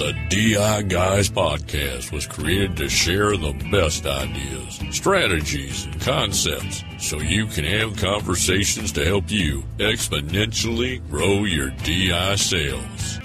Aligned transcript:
The 0.00 0.16
DI 0.30 0.82
Guys 0.84 1.28
podcast 1.28 2.10
was 2.10 2.26
created 2.26 2.74
to 2.78 2.88
share 2.88 3.36
the 3.36 3.52
best 3.70 4.06
ideas, 4.06 4.80
strategies, 4.96 5.84
and 5.84 6.00
concepts 6.00 6.82
so 6.98 7.18
you 7.20 7.44
can 7.44 7.66
have 7.66 7.98
conversations 7.98 8.92
to 8.92 9.04
help 9.04 9.30
you 9.30 9.62
exponentially 9.76 11.06
grow 11.10 11.44
your 11.44 11.68
DI 11.84 12.34
sales. 12.36 13.20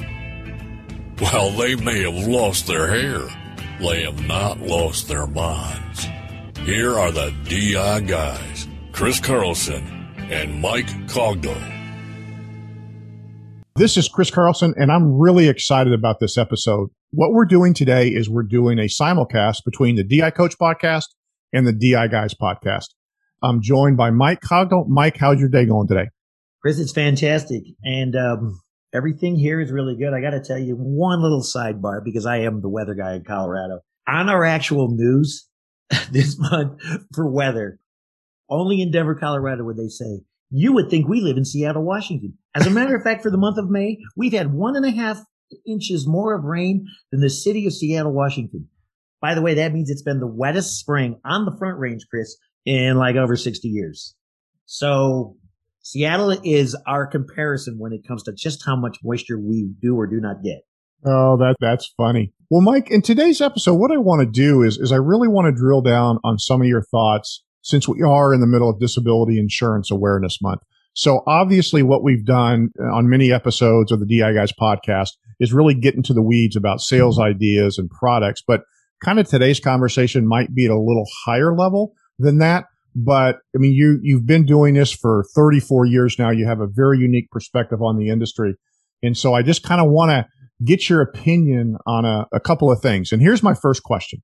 While 1.19 1.51
they 1.51 1.75
may 1.77 2.01
have 2.01 2.27
lost 2.27 2.67
their 2.67 2.87
hair, 2.87 3.21
they 3.79 4.03
have 4.03 4.27
not 4.27 4.59
lost 4.59 5.07
their 5.07 5.27
minds. 5.27 6.07
Here 6.65 6.99
are 6.99 7.11
the 7.13 7.33
DI 7.45 8.01
Guys, 8.01 8.67
Chris 8.91 9.21
Carlson 9.21 10.13
and 10.29 10.59
Mike 10.59 10.89
Cogdell. 11.07 11.74
This 13.77 13.97
is 13.97 14.07
Chris 14.07 14.31
Carlson, 14.31 14.73
and 14.77 14.89
I'm 14.89 15.19
really 15.19 15.49
excited 15.49 15.91
about 15.91 16.21
this 16.21 16.37
episode. 16.37 16.91
What 17.11 17.33
we're 17.33 17.43
doing 17.43 17.73
today 17.73 18.07
is 18.07 18.29
we're 18.29 18.43
doing 18.43 18.79
a 18.79 18.83
simulcast 18.83 19.65
between 19.65 19.97
the 19.97 20.03
DI 20.05 20.31
Coach 20.31 20.57
podcast 20.57 21.07
and 21.51 21.67
the 21.67 21.73
DI 21.73 22.07
Guys 22.07 22.33
podcast. 22.33 22.85
I'm 23.43 23.61
joined 23.61 23.97
by 23.97 24.11
Mike 24.11 24.39
Cogdell. 24.39 24.87
Mike, 24.87 25.17
how's 25.17 25.41
your 25.41 25.49
day 25.49 25.65
going 25.65 25.89
today? 25.89 26.07
Chris, 26.61 26.79
it's 26.79 26.93
fantastic. 26.93 27.63
And 27.83 28.15
um, 28.15 28.61
everything 28.93 29.35
here 29.35 29.59
is 29.59 29.73
really 29.73 29.97
good. 29.97 30.13
I 30.13 30.21
got 30.21 30.29
to 30.29 30.41
tell 30.41 30.57
you 30.57 30.75
one 30.75 31.21
little 31.21 31.43
sidebar 31.43 32.01
because 32.01 32.25
I 32.25 32.37
am 32.43 32.61
the 32.61 32.69
weather 32.69 32.93
guy 32.93 33.15
in 33.15 33.25
Colorado. 33.25 33.81
On 34.07 34.29
our 34.29 34.45
actual 34.45 34.87
news 34.89 35.49
this 36.13 36.39
month 36.39 36.81
for 37.13 37.29
weather, 37.29 37.77
only 38.49 38.81
in 38.81 38.91
Denver, 38.91 39.15
Colorado 39.15 39.65
would 39.65 39.75
they 39.75 39.89
say 39.89 40.21
you 40.49 40.73
would 40.73 40.89
think 40.89 41.07
we 41.07 41.21
live 41.21 41.37
in 41.37 41.45
Seattle, 41.45 41.83
Washington. 41.83 42.37
As 42.55 42.67
a 42.67 42.71
matter 42.71 42.95
of 42.95 43.03
fact, 43.03 43.23
for 43.23 43.31
the 43.31 43.37
month 43.37 43.57
of 43.57 43.69
May, 43.69 43.97
we've 44.15 44.33
had 44.33 44.53
one 44.53 44.75
and 44.75 44.85
a 44.85 44.91
half 44.91 45.19
inches 45.67 46.07
more 46.07 46.33
of 46.33 46.43
rain 46.43 46.85
than 47.11 47.21
the 47.21 47.29
city 47.29 47.65
of 47.65 47.73
Seattle, 47.73 48.13
Washington. 48.13 48.67
By 49.21 49.33
the 49.33 49.41
way, 49.41 49.55
that 49.55 49.73
means 49.73 49.89
it's 49.89 50.03
been 50.03 50.19
the 50.19 50.27
wettest 50.27 50.79
spring 50.79 51.19
on 51.25 51.45
the 51.45 51.55
front 51.57 51.79
range, 51.79 52.05
Chris, 52.09 52.37
in 52.65 52.97
like 52.97 53.15
over 53.15 53.35
60 53.35 53.67
years. 53.67 54.15
So 54.65 55.37
Seattle 55.81 56.37
is 56.43 56.75
our 56.87 57.07
comparison 57.07 57.77
when 57.77 57.93
it 57.93 58.07
comes 58.07 58.23
to 58.23 58.33
just 58.33 58.65
how 58.65 58.75
much 58.75 58.97
moisture 59.03 59.39
we 59.39 59.73
do 59.81 59.95
or 59.95 60.07
do 60.07 60.19
not 60.19 60.43
get. 60.43 60.61
Oh, 61.05 61.37
that 61.37 61.55
that's 61.59 61.93
funny. 61.95 62.33
Well, 62.49 62.61
Mike, 62.61 62.89
in 62.89 63.01
today's 63.03 63.41
episode, 63.41 63.75
what 63.75 63.91
I 63.91 63.97
want 63.97 64.21
to 64.21 64.25
do 64.25 64.63
is 64.63 64.77
is 64.77 64.91
I 64.91 64.97
really 64.97 65.27
want 65.27 65.45
to 65.45 65.51
drill 65.51 65.81
down 65.81 66.17
on 66.23 66.39
some 66.39 66.61
of 66.61 66.67
your 66.67 66.81
thoughts 66.81 67.43
since 67.65 67.87
we 67.87 68.03
are 68.03 68.31
in 68.31 68.41
the 68.41 68.47
middle 68.47 68.69
of 68.69 68.79
Disability 68.79 69.39
Insurance 69.39 69.89
Awareness 69.89 70.39
Month. 70.39 70.61
So 70.93 71.23
obviously 71.25 71.81
what 71.81 72.03
we've 72.03 72.23
done 72.23 72.69
uh, 72.79 72.95
on 72.95 73.09
many 73.09 73.33
episodes 73.33 73.91
of 73.91 73.99
the 73.99 74.05
DI 74.05 74.33
Guys 74.33 74.53
podcast 74.53 75.09
is 75.39 75.51
really 75.51 75.73
get 75.73 75.95
into 75.95 76.13
the 76.13 76.21
weeds 76.21 76.55
about 76.55 76.79
sales 76.79 77.17
mm-hmm. 77.17 77.29
ideas 77.29 77.79
and 77.79 77.89
products. 77.89 78.43
But 78.47 78.61
kind 79.03 79.19
of 79.19 79.27
today's 79.27 79.59
conversation 79.59 80.27
might 80.27 80.53
be 80.53 80.65
at 80.65 80.71
a 80.71 80.79
little 80.79 81.05
higher 81.25 81.55
level 81.55 81.93
than 82.19 82.37
that. 82.37 82.65
But 82.95 83.37
I 83.55 83.57
mean, 83.57 83.73
you, 83.73 83.99
you've 84.03 84.27
been 84.27 84.45
doing 84.45 84.75
this 84.75 84.91
for 84.93 85.25
34 85.35 85.87
years 85.87 86.19
now. 86.19 86.29
You 86.29 86.45
have 86.45 86.61
a 86.61 86.67
very 86.67 86.99
unique 86.99 87.31
perspective 87.31 87.81
on 87.81 87.97
the 87.97 88.09
industry. 88.09 88.53
And 89.01 89.17
so 89.17 89.33
I 89.33 89.41
just 89.41 89.63
kind 89.63 89.81
of 89.81 89.89
want 89.89 90.11
to 90.11 90.27
get 90.63 90.87
your 90.87 91.01
opinion 91.01 91.77
on 91.87 92.05
a, 92.05 92.27
a 92.31 92.39
couple 92.39 92.71
of 92.71 92.79
things. 92.79 93.11
And 93.11 93.23
here's 93.23 93.41
my 93.41 93.55
first 93.55 93.81
question. 93.81 94.21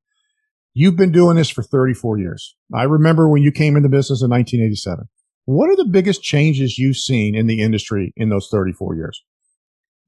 You've 0.73 0.95
been 0.95 1.11
doing 1.11 1.36
this 1.36 1.50
for 1.50 1.64
34 1.64 2.19
years. 2.19 2.55
I 2.73 2.83
remember 2.83 3.27
when 3.27 3.41
you 3.41 3.52
came 3.52 3.75
into 3.75 3.89
business 3.89 4.22
in 4.22 4.30
1987. 4.30 5.05
What 5.45 5.69
are 5.69 5.75
the 5.75 5.89
biggest 5.89 6.22
changes 6.22 6.78
you've 6.78 6.97
seen 6.97 7.36
in 7.36 7.47
the 7.47 7.61
industry 7.61 8.13
in 8.16 8.30
those 8.30 8.47
34 8.50 8.95
years? 8.95 9.22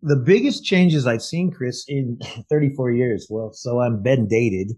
The 0.02 0.16
biggest 0.16 0.64
changes 0.64 1.08
I've 1.08 1.22
seen, 1.22 1.52
Chris, 1.52 1.84
in 1.88 2.20
34 2.50 2.92
years. 2.92 3.28
Well, 3.30 3.52
so 3.54 3.80
I'm 3.80 4.02
been 4.02 4.28
dated. 4.28 4.74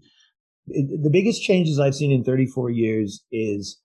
The 0.66 1.10
biggest 1.12 1.42
changes 1.42 1.78
I've 1.78 1.94
seen 1.94 2.10
in 2.10 2.24
34 2.24 2.70
years 2.70 3.22
is 3.30 3.80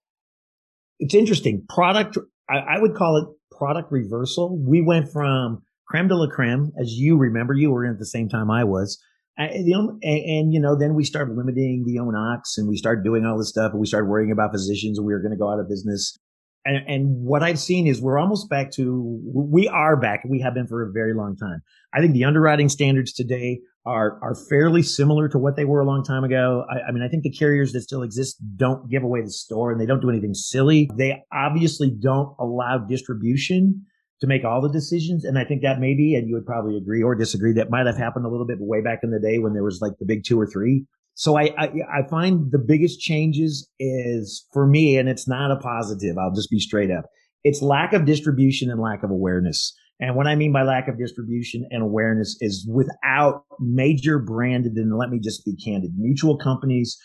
it's 1.00 1.14
interesting. 1.14 1.64
Product, 1.70 2.18
I, 2.50 2.58
I 2.58 2.80
would 2.80 2.96
call 2.96 3.18
it 3.18 3.28
product 3.56 3.92
reversal. 3.92 4.58
We 4.58 4.82
went 4.82 5.12
from 5.12 5.62
creme 5.88 6.08
de 6.08 6.16
la 6.16 6.28
creme, 6.28 6.72
as 6.80 6.94
you 6.94 7.18
remember, 7.18 7.54
you 7.54 7.70
were 7.70 7.86
in 7.86 7.92
at 7.92 8.00
the 8.00 8.06
same 8.06 8.30
time 8.30 8.50
I 8.50 8.64
was, 8.64 9.00
and, 9.38 10.54
you 10.54 10.60
know, 10.60 10.76
then 10.78 10.94
we 10.94 11.04
started 11.04 11.36
limiting 11.36 11.84
the 11.86 12.00
own 12.00 12.14
occs 12.14 12.58
and 12.58 12.68
we 12.68 12.76
started 12.76 13.04
doing 13.04 13.26
all 13.26 13.38
this 13.38 13.50
stuff 13.50 13.72
and 13.72 13.80
we 13.80 13.88
started 13.88 14.08
worrying 14.08 14.32
about 14.32 14.52
physicians 14.52 14.98
and 14.98 15.08
we 15.08 15.14
were 15.14 15.20
going 15.20 15.32
to 15.32 15.38
go 15.38 15.52
out 15.52 15.60
of 15.60 15.70
business. 15.70 16.18
And, 16.64 16.78
and, 16.88 17.26
what 17.26 17.42
I've 17.42 17.58
seen 17.58 17.88
is 17.88 18.02
we're 18.02 18.20
almost 18.20 18.48
back 18.48 18.70
to, 18.74 19.20
we 19.34 19.68
are 19.68 19.98
back. 19.98 20.24
We 20.30 20.42
have 20.42 20.54
been 20.54 20.68
for 20.68 20.88
a 20.88 20.92
very 20.92 21.16
long 21.16 21.36
time. 21.36 21.62
I 21.92 22.02
think 22.02 22.14
the 22.14 22.24
underwriting 22.24 22.70
standards 22.70 23.14
today 23.14 23.62
are, 23.84 24.20
are 24.22 24.36
fairly 24.48 24.84
similar 24.84 25.28
to 25.30 25.40
what 25.40 25.56
they 25.56 25.66
were 25.66 25.80
a 25.80 25.86
long 25.86 26.04
time 26.04 26.24
ago. 26.24 26.64
I, 26.70 26.90
I 26.90 26.92
mean, 26.92 27.02
I 27.02 27.08
think 27.08 27.24
the 27.24 27.32
carriers 27.32 27.74
that 27.74 27.82
still 27.82 28.04
exist 28.04 28.38
don't 28.58 28.88
give 28.92 29.02
away 29.02 29.22
the 29.22 29.32
store 29.32 29.72
and 29.72 29.82
they 29.82 29.88
don't 29.88 30.02
do 30.02 30.10
anything 30.10 30.36
silly. 30.36 30.88
They 30.96 31.24
obviously 31.34 31.90
don't 31.90 32.36
allow 32.40 32.78
distribution 32.78 33.88
to 34.22 34.28
make 34.28 34.46
all 34.46 34.62
the 34.62 34.70
decisions. 34.70 35.26
And 35.26 35.38
I 35.38 35.44
think 35.44 35.64
that 35.64 35.80
maybe, 35.80 36.16
and 36.16 36.28
you 36.28 36.36
would 36.36 36.46
probably 36.46 36.78
agree 36.78 37.04
or 37.04 37.16
disagree, 37.16 37.54
that 37.54 37.72
might 37.72 37.88
have 37.88 37.98
happened 37.98 38.26
a 38.26 38.30
little 38.30 38.46
bit 38.46 38.58
way 38.60 38.82
back 38.82 39.00
in 39.04 39.12
the 39.12 39.20
day 39.20 39.40
when 39.40 39.54
there 39.54 39.64
was 39.64 39.80
like 39.82 39.94
the 40.00 40.06
big 40.06 40.24
two 40.24 40.40
or 40.40 40.46
three. 40.46 40.86
So 41.16 41.38
I, 41.38 41.50
I, 41.58 41.72
I 42.00 42.08
find 42.10 42.52
the 42.52 42.60
biggest 42.60 43.00
changes 43.00 43.68
is 43.80 44.48
for 44.54 44.66
me, 44.66 44.98
and 44.98 45.10
it's 45.10 45.28
not 45.28 45.52
a 45.52 45.58
positive. 45.58 46.18
I'll 46.18 46.34
just 46.34 46.50
be 46.50 46.60
straight 46.60 46.92
up. 46.92 47.06
It's 47.44 47.62
lack 47.62 47.94
of 47.94 48.06
distribution 48.06 48.70
and 48.70 48.80
lack 48.80 49.04
of 49.04 49.10
awareness. 49.10 49.76
And 50.00 50.16
what 50.16 50.28
I 50.28 50.36
mean 50.36 50.54
by 50.54 50.64
lack 50.64 50.88
of 50.88 50.98
distribution 50.98 51.68
and 51.70 51.84
awareness 51.84 52.38
is 52.40 52.68
without 52.72 53.44
major 53.60 54.20
branded, 54.20 54.74
and 54.74 54.96
let 54.98 55.10
me 55.10 55.20
just 55.20 55.46
be 55.46 55.56
candid, 55.56 55.92
mutual 55.98 56.38
companies 56.38 56.98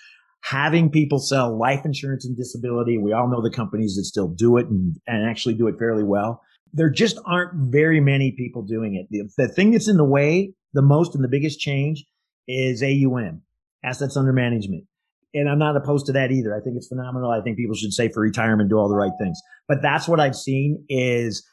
having 0.42 0.90
people 0.90 1.18
sell 1.18 1.58
life 1.58 1.84
insurance 1.84 2.24
and 2.24 2.36
disability. 2.36 2.98
We 2.98 3.12
all 3.12 3.28
know 3.28 3.42
the 3.42 3.50
companies 3.50 3.96
that 3.96 4.04
still 4.04 4.28
do 4.28 4.58
it 4.58 4.66
and, 4.66 4.96
and 5.06 5.28
actually 5.28 5.54
do 5.54 5.66
it 5.66 5.76
fairly 5.78 6.04
well 6.04 6.42
there 6.72 6.90
just 6.90 7.18
aren't 7.24 7.52
very 7.70 8.00
many 8.00 8.32
people 8.32 8.62
doing 8.62 8.94
it. 8.94 9.06
The, 9.10 9.28
the 9.36 9.48
thing 9.48 9.70
that's 9.70 9.88
in 9.88 9.96
the 9.96 10.04
way 10.04 10.52
the 10.74 10.82
most 10.82 11.14
and 11.14 11.24
the 11.24 11.28
biggest 11.28 11.58
change 11.58 12.04
is 12.46 12.82
AUM, 12.82 13.42
assets 13.84 14.16
under 14.16 14.32
management. 14.32 14.84
And 15.34 15.48
I'm 15.48 15.58
not 15.58 15.76
opposed 15.76 16.06
to 16.06 16.12
that 16.12 16.30
either. 16.30 16.54
I 16.54 16.60
think 16.60 16.76
it's 16.76 16.88
phenomenal. 16.88 17.30
I 17.30 17.40
think 17.40 17.56
people 17.56 17.74
should 17.74 17.92
say 17.92 18.08
for 18.08 18.20
retirement, 18.20 18.70
do 18.70 18.76
all 18.76 18.88
the 18.88 18.96
right 18.96 19.12
things. 19.18 19.40
But 19.68 19.82
that's 19.82 20.08
what 20.08 20.20
I've 20.20 20.36
seen 20.36 20.84
is 20.88 21.46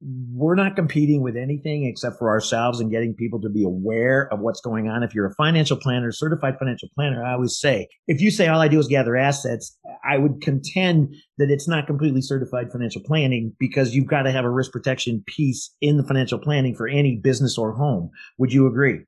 we're 0.00 0.54
not 0.54 0.76
competing 0.76 1.22
with 1.22 1.36
anything 1.36 1.84
except 1.84 2.18
for 2.18 2.28
ourselves 2.28 2.78
and 2.78 2.90
getting 2.90 3.14
people 3.14 3.40
to 3.40 3.48
be 3.48 3.64
aware 3.64 4.32
of 4.32 4.38
what's 4.38 4.60
going 4.60 4.88
on. 4.88 5.02
If 5.02 5.14
you're 5.14 5.26
a 5.26 5.34
financial 5.34 5.76
planner, 5.76 6.12
certified 6.12 6.56
financial 6.58 6.88
planner, 6.94 7.24
I 7.24 7.32
always 7.32 7.58
say, 7.58 7.88
if 8.06 8.20
you 8.20 8.30
say 8.30 8.46
all 8.46 8.60
I 8.60 8.68
do 8.68 8.78
is 8.78 8.86
gather 8.86 9.16
assets, 9.16 9.76
I 10.08 10.18
would 10.18 10.40
contend 10.40 11.14
that 11.38 11.50
it's 11.50 11.66
not 11.66 11.88
completely 11.88 12.22
certified 12.22 12.70
financial 12.70 13.02
planning 13.02 13.54
because 13.58 13.94
you've 13.94 14.06
got 14.06 14.22
to 14.22 14.30
have 14.30 14.44
a 14.44 14.50
risk 14.50 14.70
protection 14.70 15.24
piece 15.26 15.74
in 15.80 15.96
the 15.96 16.04
financial 16.04 16.38
planning 16.38 16.76
for 16.76 16.86
any 16.86 17.16
business 17.16 17.58
or 17.58 17.72
home. 17.72 18.10
Would 18.38 18.52
you 18.52 18.68
agree? 18.68 19.00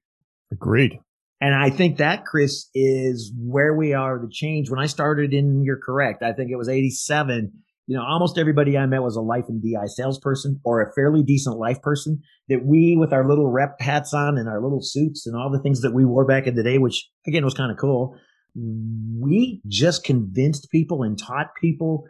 Agreed. 0.51 0.99
And 1.41 1.55
I 1.55 1.71
think 1.71 1.99
that, 1.99 2.27
Chris, 2.27 2.69
is 2.75 3.33
where 3.39 3.75
we 3.75 3.95
are, 3.95 4.19
the 4.19 4.29
change. 4.31 4.69
When 4.71 4.81
I 4.81 4.87
started 4.87 5.33
in, 5.33 5.65
you're 5.65 5.81
correct. 5.81 6.23
I 6.23 6.33
think 6.33 6.51
it 6.51 6.57
was 6.57 6.69
87 6.69 7.53
you 7.91 7.97
know, 7.97 8.05
almost 8.05 8.39
everybody 8.39 8.79
I 8.79 8.87
met 8.87 9.03
was 9.03 9.17
a 9.17 9.21
life 9.21 9.47
and 9.49 9.61
DI 9.61 9.89
salesperson 9.89 10.61
or 10.63 10.81
a 10.81 10.93
fairly 10.93 11.25
decent 11.25 11.59
life 11.59 11.83
person 11.83 12.23
that 12.49 12.65
we, 12.65 12.97
with 12.97 13.13
our 13.13 13.27
little 13.27 13.51
rep 13.51 13.81
hats 13.81 14.15
on 14.15 14.39
and 14.39 14.49
our 14.49 14.63
little 14.63 14.81
suits 14.81 15.27
and 15.27 15.35
all 15.35 15.51
the 15.51 15.59
things 15.59 15.81
that 15.81 15.93
we 15.93 16.05
wore 16.05 16.25
back 16.25 16.47
in 16.47 16.55
the 16.55 16.63
day, 16.63 16.79
which 16.79 17.11
again 17.27 17.45
was 17.45 17.53
kind 17.53 17.73
of 17.73 17.79
cool. 17.79 18.17
We 18.55 19.61
just 19.67 20.05
convinced 20.05 20.71
people 20.71 21.03
and 21.03 21.19
taught 21.19 21.49
people 21.61 22.05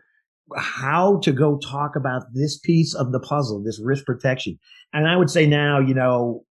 how 0.55 1.19
to 1.21 1.33
go 1.33 1.57
talk 1.57 1.97
about 1.97 2.25
this 2.35 2.59
piece 2.59 2.95
of 2.95 3.13
the 3.13 3.21
puzzle, 3.21 3.63
this 3.63 3.81
risk 3.83 4.05
protection. 4.05 4.59
And 4.93 5.09
I 5.09 5.17
would 5.17 5.31
say 5.31 5.47
now, 5.47 5.81
you 5.81 5.95
know, 5.95 6.45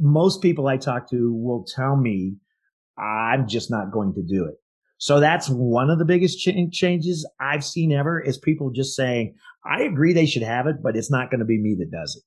most 0.00 0.42
people 0.42 0.66
I 0.66 0.78
talk 0.78 1.08
to 1.10 1.32
will 1.32 1.64
tell 1.64 1.94
me 1.94 2.34
I'm 2.98 3.46
just 3.46 3.70
not 3.70 3.92
going 3.92 4.14
to 4.14 4.22
do 4.22 4.46
it. 4.46 4.56
So 4.98 5.20
that's 5.20 5.48
one 5.48 5.90
of 5.90 5.98
the 5.98 6.04
biggest 6.04 6.40
ch- 6.40 6.72
changes 6.72 7.28
I've 7.40 7.64
seen 7.64 7.92
ever 7.92 8.20
is 8.20 8.36
people 8.36 8.70
just 8.70 8.94
saying, 8.94 9.34
I 9.64 9.82
agree 9.82 10.12
they 10.12 10.26
should 10.26 10.42
have 10.42 10.66
it, 10.66 10.82
but 10.82 10.96
it's 10.96 11.10
not 11.10 11.30
going 11.30 11.38
to 11.38 11.46
be 11.46 11.58
me 11.58 11.76
that 11.78 11.90
does 11.90 12.16
it. 12.16 12.22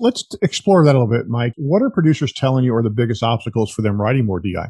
Let's 0.00 0.26
explore 0.42 0.84
that 0.84 0.94
a 0.94 0.98
little 0.98 1.12
bit, 1.12 1.28
Mike. 1.28 1.52
What 1.56 1.82
are 1.82 1.90
producers 1.90 2.32
telling 2.32 2.64
you 2.64 2.74
are 2.74 2.82
the 2.82 2.90
biggest 2.90 3.22
obstacles 3.22 3.70
for 3.70 3.82
them 3.82 4.00
writing 4.00 4.24
more 4.24 4.40
DI? 4.40 4.68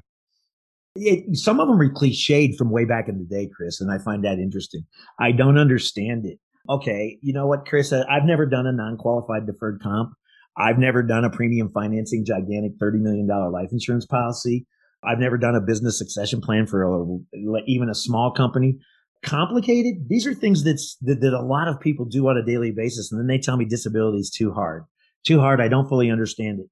It, 0.97 1.37
some 1.37 1.61
of 1.61 1.69
them 1.69 1.81
are 1.81 1.93
cliched 1.93 2.57
from 2.57 2.71
way 2.71 2.85
back 2.85 3.09
in 3.09 3.19
the 3.19 3.25
day, 3.25 3.49
Chris, 3.55 3.81
and 3.81 3.93
I 3.93 3.99
find 3.99 4.25
that 4.25 4.39
interesting. 4.39 4.85
I 5.21 5.33
don't 5.33 5.59
understand 5.59 6.27
it. 6.27 6.39
Okay, 6.69 7.19
you 7.23 7.33
know 7.33 7.47
what, 7.47 7.67
Chris? 7.67 7.93
I've 7.93 8.25
never 8.25 8.47
done 8.47 8.67
a 8.67 8.73
non-qualified 8.73 9.47
deferred 9.47 9.81
comp. 9.83 10.13
I've 10.57 10.79
never 10.79 11.03
done 11.03 11.25
a 11.25 11.31
premium 11.31 11.71
financing 11.73 12.25
gigantic 12.25 12.79
$30 12.79 13.01
million 13.01 13.27
life 13.27 13.69
insurance 13.71 14.07
policy. 14.07 14.67
I've 15.05 15.19
never 15.19 15.39
done 15.39 15.55
a 15.55 15.61
business 15.61 15.99
succession 15.99 16.41
plan 16.41 16.67
for 16.67 16.83
a, 16.83 17.63
even 17.67 17.89
a 17.89 17.95
small 17.95 18.31
company. 18.31 18.79
Complicated. 19.25 20.09
These 20.09 20.27
are 20.27 20.35
things 20.35 20.65
that's, 20.65 20.97
that, 21.03 21.21
that 21.21 21.33
a 21.33 21.43
lot 21.43 21.69
of 21.69 21.81
people 21.81 22.05
do 22.05 22.29
on 22.29 22.37
a 22.37 22.45
daily 22.45 22.71
basis. 22.71 23.11
And 23.11 23.21
then 23.21 23.27
they 23.27 23.39
tell 23.39 23.57
me 23.57 23.65
disability 23.65 24.19
is 24.19 24.31
too 24.31 24.53
hard, 24.53 24.85
too 25.25 25.41
hard. 25.41 25.61
I 25.61 25.69
don't 25.69 25.89
fully 25.89 26.11
understand 26.11 26.61
it. 26.61 26.67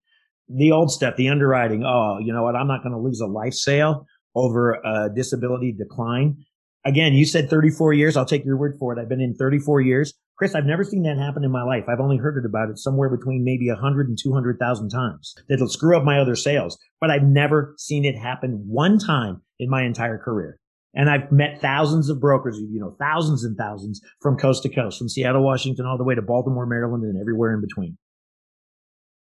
The 0.48 0.70
old 0.70 0.92
stuff, 0.92 1.16
the 1.16 1.28
underwriting. 1.28 1.84
Oh, 1.84 2.18
you 2.20 2.32
know 2.32 2.42
what? 2.42 2.54
I'm 2.54 2.68
not 2.68 2.82
going 2.82 2.92
to 2.92 3.00
lose 3.00 3.20
a 3.20 3.26
life 3.26 3.54
sale 3.54 4.06
over 4.34 4.74
a 4.74 5.10
disability 5.12 5.72
decline. 5.72 6.44
Again, 6.84 7.14
you 7.14 7.24
said 7.24 7.50
34 7.50 7.94
years. 7.94 8.16
I'll 8.16 8.24
take 8.24 8.44
your 8.44 8.56
word 8.56 8.76
for 8.78 8.92
it. 8.92 9.00
I've 9.00 9.08
been 9.08 9.20
in 9.20 9.34
34 9.34 9.80
years. 9.80 10.14
Chris, 10.36 10.54
I've 10.54 10.66
never 10.66 10.84
seen 10.84 11.02
that 11.04 11.16
happen 11.16 11.44
in 11.44 11.50
my 11.50 11.62
life. 11.62 11.84
I've 11.88 12.00
only 12.00 12.18
heard 12.18 12.36
it 12.36 12.46
about 12.46 12.68
it 12.68 12.78
somewhere 12.78 13.08
between 13.08 13.42
maybe 13.42 13.70
100 13.70 14.08
and 14.08 14.18
200,000 14.22 14.88
times. 14.90 15.34
That'll 15.48 15.68
screw 15.68 15.96
up 15.96 16.04
my 16.04 16.20
other 16.20 16.36
sales, 16.36 16.78
but 17.00 17.10
I've 17.10 17.22
never 17.22 17.74
seen 17.78 18.04
it 18.04 18.18
happen 18.18 18.62
one 18.66 18.98
time 18.98 19.40
in 19.58 19.70
my 19.70 19.82
entire 19.82 20.18
career. 20.18 20.58
And 20.94 21.10
I've 21.10 21.32
met 21.32 21.60
thousands 21.60 22.10
of 22.10 22.20
brokers, 22.20 22.58
you 22.58 22.80
know, 22.80 22.96
thousands 22.98 23.44
and 23.44 23.56
thousands 23.56 24.00
from 24.20 24.36
coast 24.36 24.62
to 24.64 24.68
coast, 24.68 24.98
from 24.98 25.08
Seattle, 25.08 25.42
Washington, 25.42 25.86
all 25.86 25.98
the 25.98 26.04
way 26.04 26.14
to 26.14 26.22
Baltimore, 26.22 26.66
Maryland, 26.66 27.04
and 27.04 27.20
everywhere 27.20 27.54
in 27.54 27.60
between. 27.60 27.96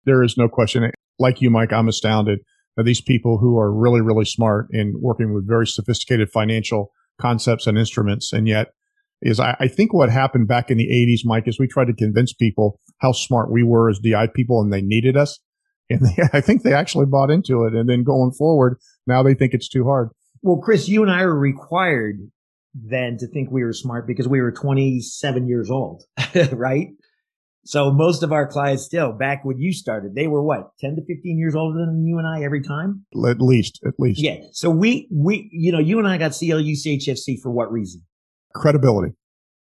There 0.05 0.23
is 0.23 0.37
no 0.37 0.49
question. 0.49 0.91
Like 1.19 1.41
you, 1.41 1.51
Mike, 1.51 1.73
I'm 1.73 1.89
astounded 1.89 2.41
at 2.79 2.85
these 2.85 3.01
people 3.01 3.39
who 3.39 3.59
are 3.59 3.73
really, 3.73 4.01
really 4.01 4.27
smart 4.27 4.69
in 4.71 4.95
working 5.01 5.35
with 5.35 5.47
very 5.47 5.67
sophisticated 5.67 6.31
financial 6.31 6.93
concepts 7.19 7.67
and 7.67 7.79
instruments. 7.79 8.33
And 8.33 8.47
yet 8.47 8.69
is 9.23 9.41
I, 9.41 9.57
I, 9.61 9.69
think 9.69 9.95
what 9.95 10.11
happened 10.11 10.49
back 10.49 10.71
in 10.71 10.79
the 10.79 10.89
80s, 10.89 11.25
Mike, 11.25 11.49
is 11.49 11.59
we 11.59 11.67
tried 11.67 11.87
to 11.87 11.95
convince 11.95 12.33
people 12.33 12.81
how 12.99 13.13
smart 13.13 13.51
we 13.51 13.63
were 13.63 13.89
as 13.89 13.99
DI 13.99 14.29
people 14.35 14.61
and 14.61 14.73
they 14.73 14.83
needed 14.83 15.17
us. 15.17 15.39
And 15.89 16.01
they, 16.01 16.23
I 16.33 16.41
think 16.41 16.63
they 16.63 16.75
actually 16.75 17.07
bought 17.07 17.31
into 17.31 17.65
it. 17.65 17.75
And 17.75 17.89
then 17.89 18.05
going 18.05 18.33
forward, 18.33 18.79
now 19.07 19.23
they 19.23 19.35
think 19.35 19.55
it's 19.55 19.69
too 19.69 19.85
hard. 19.85 20.11
Well, 20.43 20.59
Chris, 20.59 20.89
you 20.89 21.03
and 21.03 21.11
I 21.11 21.25
were 21.25 21.39
required 21.39 22.19
then 22.75 23.17
to 23.19 23.27
think 23.27 23.51
we 23.51 23.65
were 23.65 23.73
smart 23.73 24.07
because 24.07 24.29
we 24.29 24.41
were 24.41 24.53
27 24.53 25.49
years 25.49 25.71
old, 25.71 26.05
right? 26.53 26.89
So 27.65 27.91
most 27.91 28.23
of 28.23 28.33
our 28.33 28.47
clients 28.47 28.85
still 28.85 29.13
back 29.13 29.45
when 29.45 29.59
you 29.59 29.73
started, 29.73 30.15
they 30.15 30.29
were 30.29 30.43
what, 30.43 30.71
10 30.81 30.97
to 30.97 31.03
15 31.05 31.39
years 31.39 31.57
older 31.57 31.81
than 31.81 32.07
you 32.07 32.19
and 32.19 32.27
I 32.27 32.45
every 32.45 32.63
time? 32.63 33.05
At 33.27 33.41
least, 33.41 33.81
at 33.85 33.95
least. 33.99 34.21
Yeah. 34.23 34.37
So 34.53 34.71
we, 34.71 35.09
we, 35.11 35.49
you 35.53 35.73
know, 35.73 35.81
you 35.81 35.99
and 35.99 36.07
I 36.07 36.17
got 36.17 36.33
CLU 36.39 36.75
CHFC 36.75 37.41
for 37.43 37.51
what 37.51 37.73
reason? 37.73 38.03
Credibility. 38.61 39.15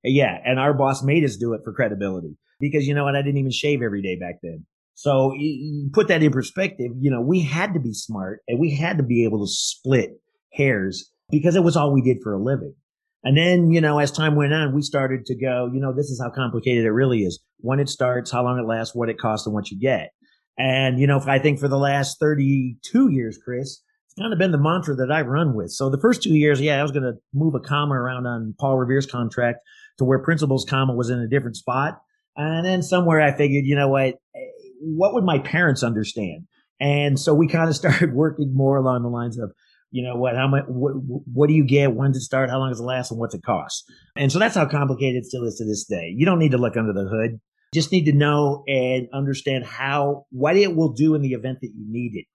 Yeah. 0.04 0.38
And 0.46 0.60
our 0.60 0.74
boss 0.74 1.04
made 1.04 1.24
us 1.24 1.36
do 1.36 1.54
it 1.54 1.62
for 1.64 1.74
credibility 1.74 2.38
because 2.60 2.88
you 2.88 2.94
know 2.94 3.04
what? 3.06 3.16
I 3.16 3.22
didn't 3.22 3.38
even 3.38 3.52
shave 3.52 3.82
every 3.82 4.02
day 4.02 4.18
back 4.18 4.36
then. 4.42 4.66
So 4.96 5.34
you 5.34 5.90
put 5.94 6.10
that 6.10 6.22
in 6.22 6.32
perspective, 6.32 6.92
you 7.00 7.10
know, 7.10 7.22
we 7.22 7.42
had 7.42 7.74
to 7.74 7.80
be 7.80 7.94
smart 7.94 8.42
and 8.48 8.60
we 8.60 8.76
had 8.76 8.98
to 8.98 9.04
be 9.04 9.24
able 9.24 9.46
to 9.46 9.50
split 9.50 10.12
hairs 10.52 11.10
because 11.30 11.56
it 11.56 11.64
was 11.64 11.78
all 11.78 11.94
we 11.94 12.02
did 12.02 12.18
for 12.22 12.34
a 12.34 12.42
living. 12.42 12.76
And 13.24 13.38
then, 13.38 13.72
you 13.72 13.82
know, 13.82 14.00
as 14.00 14.12
time 14.12 14.36
went 14.36 14.54
on, 14.54 14.74
we 14.74 14.82
started 14.82 15.26
to 15.26 15.36
go, 15.36 15.70
you 15.74 15.80
know, 15.80 15.94
this 15.94 16.10
is 16.10 16.22
how 16.22 16.30
complicated 16.30 16.86
it 16.86 16.92
really 16.92 17.20
is. 17.20 17.40
When 17.60 17.80
it 17.80 17.90
starts, 17.90 18.32
how 18.32 18.44
long 18.44 18.60
it 18.60 18.68
lasts, 18.68 18.96
what 18.96 19.10
it 19.10 19.20
costs, 19.20 19.46
and 19.46 19.54
what 19.54 19.70
you 19.70 19.80
get. 19.80 20.12
And, 20.58 21.00
you 21.00 21.08
know, 21.08 21.22
I 21.26 21.40
think 21.40 21.60
for 21.60 21.68
the 21.68 21.78
last 21.78 22.20
32 22.20 23.10
years, 23.10 23.38
Chris, 23.44 23.82
it's 24.10 24.20
kind 24.20 24.34
of 24.34 24.40
been 24.40 24.52
the 24.52 24.58
mantra 24.58 24.96
that 24.96 25.12
I've 25.12 25.28
run 25.28 25.54
with. 25.54 25.72
So 25.72 25.90
the 25.90 26.00
first 26.00 26.24
two 26.24 26.34
years, 26.34 26.60
yeah, 26.60 26.80
I 26.80 26.82
was 26.82 26.92
going 26.92 27.04
to 27.04 27.14
move 27.32 27.54
a 27.54 27.60
comma 27.60 27.94
around 27.94 28.26
on 28.26 28.56
Paul 28.60 28.78
Revere's 28.78 29.06
contract 29.06 29.60
to 30.00 30.04
where 30.04 30.18
principal's 30.18 30.66
comma 30.66 30.96
was 30.96 31.12
in 31.12 31.20
a 31.20 31.28
different 31.28 31.58
spot. 31.58 32.02
And 32.36 32.66
then 32.66 32.82
somewhere 32.82 33.22
I 33.22 33.36
figured, 33.36 33.66
you 33.66 33.76
know 33.76 33.90
what, 33.90 34.16
eh, 34.36 34.40
what 34.82 35.14
would 35.14 35.26
my 35.26 35.38
parents 35.40 35.84
understand? 35.84 36.48
And 36.80 37.20
so 37.20 37.36
we 37.36 37.48
kind 37.48 37.70
of 37.70 37.76
started 37.76 38.14
working 38.14 38.56
more 38.56 38.78
along 38.78 39.04
the 39.04 39.10
lines 39.10 39.38
of, 39.38 39.52
you 39.92 40.04
know 40.04 40.16
what, 40.16 40.36
how 40.36 40.48
much, 40.48 40.66
what, 40.68 40.94
what 41.32 41.48
do 41.48 41.54
you 41.54 41.66
get? 41.66 41.94
When 41.94 42.12
does 42.12 42.24
it 42.24 42.26
start? 42.26 42.50
How 42.50 42.58
long 42.58 42.70
does 42.70 42.80
it 42.80 42.84
last? 42.84 43.12
And 43.12 43.20
what's 43.20 43.36
it 43.36 43.44
cost? 43.44 43.86
And 44.16 44.32
so 44.32 44.40
that's 44.40 44.56
how 44.56 44.66
complicated 44.66 45.24
it 45.24 45.26
still 45.26 45.44
is 45.44 45.56
to 45.56 45.66
this 45.66 45.86
day. 45.86 46.14
You 46.16 46.26
don't 46.26 46.40
need 46.40 46.52
to 46.52 46.58
look 46.58 46.78
under 46.78 46.94
the 46.94 47.08
hood. 47.08 47.40
Just 47.74 47.92
need 47.92 48.06
to 48.06 48.14
know 48.14 48.64
and 48.68 49.08
understand 49.14 49.66
how, 49.66 50.26
what 50.32 50.58
it 50.58 50.76
will 50.76 50.94
do 50.94 51.14
in 51.14 51.22
the 51.22 51.34
event 51.34 51.60
that 51.62 51.72
you 51.76 51.86
need 51.88 52.16
it. 52.16 52.26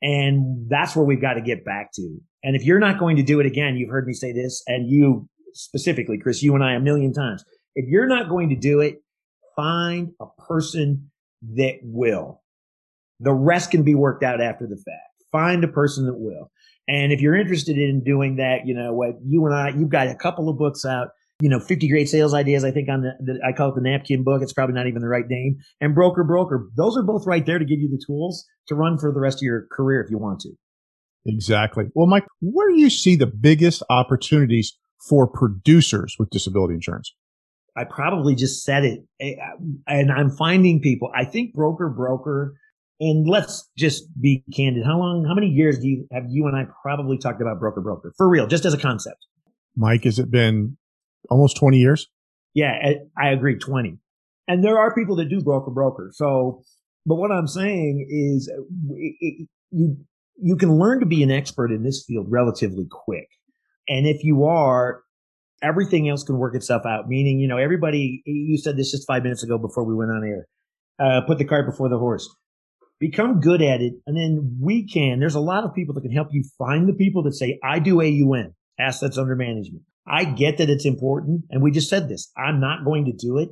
And 0.00 0.68
that's 0.68 0.94
where 0.94 1.04
we've 1.04 1.20
got 1.20 1.34
to 1.34 1.40
get 1.40 1.64
back 1.64 1.92
to. 1.94 2.18
And 2.44 2.54
if 2.54 2.64
you're 2.64 2.78
not 2.78 2.98
going 2.98 3.16
to 3.16 3.22
do 3.22 3.40
it 3.40 3.46
again, 3.46 3.76
you've 3.76 3.90
heard 3.90 4.06
me 4.06 4.12
say 4.12 4.32
this 4.32 4.62
and 4.66 4.88
you 4.88 5.28
specifically, 5.54 6.18
Chris, 6.18 6.42
you 6.42 6.54
and 6.54 6.62
I 6.62 6.74
a 6.74 6.80
million 6.80 7.12
times. 7.12 7.44
If 7.74 7.88
you're 7.88 8.06
not 8.06 8.28
going 8.28 8.50
to 8.50 8.56
do 8.56 8.80
it, 8.80 9.02
find 9.56 10.12
a 10.20 10.26
person 10.46 11.10
that 11.54 11.78
will. 11.82 12.42
The 13.20 13.32
rest 13.32 13.72
can 13.72 13.82
be 13.82 13.94
worked 13.94 14.22
out 14.22 14.40
after 14.40 14.66
the 14.66 14.76
fact. 14.76 15.24
Find 15.32 15.64
a 15.64 15.68
person 15.68 16.06
that 16.06 16.18
will. 16.18 16.50
And 16.86 17.12
if 17.12 17.20
you're 17.20 17.36
interested 17.36 17.76
in 17.76 18.02
doing 18.02 18.36
that, 18.36 18.66
you 18.66 18.74
know 18.74 18.92
what 18.92 19.16
you 19.26 19.44
and 19.46 19.54
I, 19.54 19.70
you've 19.70 19.90
got 19.90 20.06
a 20.06 20.14
couple 20.14 20.48
of 20.48 20.56
books 20.56 20.84
out. 20.84 21.08
You 21.40 21.48
know, 21.48 21.60
50 21.60 21.88
great 21.88 22.08
sales 22.08 22.34
ideas. 22.34 22.64
I 22.64 22.72
think 22.72 22.88
on 22.88 23.02
the, 23.02 23.12
the, 23.20 23.40
I 23.46 23.52
call 23.52 23.68
it 23.68 23.76
the 23.76 23.80
napkin 23.80 24.24
book. 24.24 24.42
It's 24.42 24.52
probably 24.52 24.74
not 24.74 24.88
even 24.88 25.02
the 25.02 25.08
right 25.08 25.26
name. 25.28 25.58
And 25.80 25.94
broker 25.94 26.24
broker. 26.24 26.68
Those 26.76 26.96
are 26.96 27.02
both 27.02 27.26
right 27.26 27.46
there 27.46 27.58
to 27.58 27.64
give 27.64 27.78
you 27.78 27.88
the 27.88 28.02
tools 28.04 28.44
to 28.66 28.74
run 28.74 28.98
for 28.98 29.12
the 29.12 29.20
rest 29.20 29.38
of 29.38 29.42
your 29.42 29.66
career 29.70 30.02
if 30.02 30.10
you 30.10 30.18
want 30.18 30.40
to. 30.40 30.50
Exactly. 31.26 31.84
Well, 31.94 32.06
Mike, 32.06 32.24
where 32.40 32.68
do 32.70 32.78
you 32.78 32.90
see 32.90 33.14
the 33.14 33.26
biggest 33.26 33.82
opportunities 33.88 34.76
for 35.08 35.26
producers 35.26 36.16
with 36.18 36.30
disability 36.30 36.74
insurance? 36.74 37.14
I 37.76 37.84
probably 37.84 38.34
just 38.34 38.64
said 38.64 38.84
it. 38.84 39.04
And 39.86 40.10
I'm 40.10 40.30
finding 40.30 40.80
people. 40.80 41.12
I 41.14 41.24
think 41.24 41.54
broker 41.54 41.88
broker 41.88 42.56
and 43.00 43.28
let's 43.28 43.68
just 43.76 44.08
be 44.20 44.42
candid. 44.54 44.84
How 44.84 44.98
long, 44.98 45.24
how 45.24 45.34
many 45.34 45.46
years 45.46 45.78
do 45.78 45.86
you 45.86 46.08
have 46.12 46.24
you 46.28 46.46
and 46.46 46.56
I 46.56 46.66
probably 46.82 47.18
talked 47.18 47.40
about 47.40 47.60
broker 47.60 47.80
broker 47.80 48.12
for 48.16 48.28
real, 48.28 48.46
just 48.46 48.64
as 48.64 48.74
a 48.74 48.78
concept? 48.78 49.24
Mike, 49.76 50.04
has 50.04 50.18
it 50.18 50.30
been 50.30 50.76
almost 51.28 51.56
20 51.58 51.78
years? 51.78 52.08
Yeah, 52.54 52.72
I 53.16 53.30
agree. 53.30 53.56
20. 53.56 53.98
And 54.46 54.64
there 54.64 54.78
are 54.78 54.94
people 54.94 55.16
that 55.16 55.28
do 55.28 55.40
broker 55.40 55.70
broker. 55.70 56.10
So, 56.12 56.62
but 57.04 57.16
what 57.16 57.30
I'm 57.30 57.46
saying 57.46 58.06
is 58.08 58.50
it, 58.90 59.48
you, 59.70 59.96
you 60.40 60.56
can 60.56 60.78
learn 60.78 61.00
to 61.00 61.06
be 61.06 61.22
an 61.22 61.30
expert 61.30 61.70
in 61.70 61.82
this 61.82 62.04
field 62.06 62.26
relatively 62.30 62.86
quick. 62.90 63.28
And 63.88 64.06
if 64.06 64.24
you 64.24 64.44
are, 64.44 65.02
everything 65.62 66.08
else 66.08 66.22
can 66.22 66.38
work 66.38 66.54
itself 66.54 66.86
out. 66.86 67.08
Meaning, 67.08 67.38
you 67.38 67.48
know, 67.48 67.58
everybody, 67.58 68.22
you 68.24 68.56
said 68.58 68.76
this 68.76 68.90
just 68.90 69.06
five 69.06 69.22
minutes 69.22 69.42
ago 69.42 69.58
before 69.58 69.84
we 69.84 69.94
went 69.94 70.10
on 70.10 70.24
air. 70.24 70.46
Uh, 70.98 71.20
put 71.26 71.38
the 71.38 71.44
cart 71.44 71.66
before 71.66 71.88
the 71.88 71.98
horse 71.98 72.28
become 72.98 73.40
good 73.40 73.62
at 73.62 73.80
it. 73.80 73.94
And 74.06 74.16
then 74.16 74.58
we 74.60 74.86
can, 74.86 75.20
there's 75.20 75.34
a 75.34 75.40
lot 75.40 75.64
of 75.64 75.74
people 75.74 75.94
that 75.94 76.00
can 76.02 76.12
help 76.12 76.28
you 76.32 76.44
find 76.58 76.88
the 76.88 76.92
people 76.92 77.22
that 77.24 77.34
say, 77.34 77.58
I 77.62 77.78
do 77.78 78.00
AUM, 78.00 78.54
assets 78.78 79.18
under 79.18 79.36
management. 79.36 79.84
I 80.08 80.24
get 80.24 80.58
that 80.58 80.70
it's 80.70 80.86
important. 80.86 81.44
And 81.50 81.62
we 81.62 81.70
just 81.70 81.88
said 81.88 82.08
this. 82.08 82.30
I'm 82.36 82.60
not 82.60 82.84
going 82.84 83.04
to 83.06 83.12
do 83.12 83.38
it. 83.38 83.50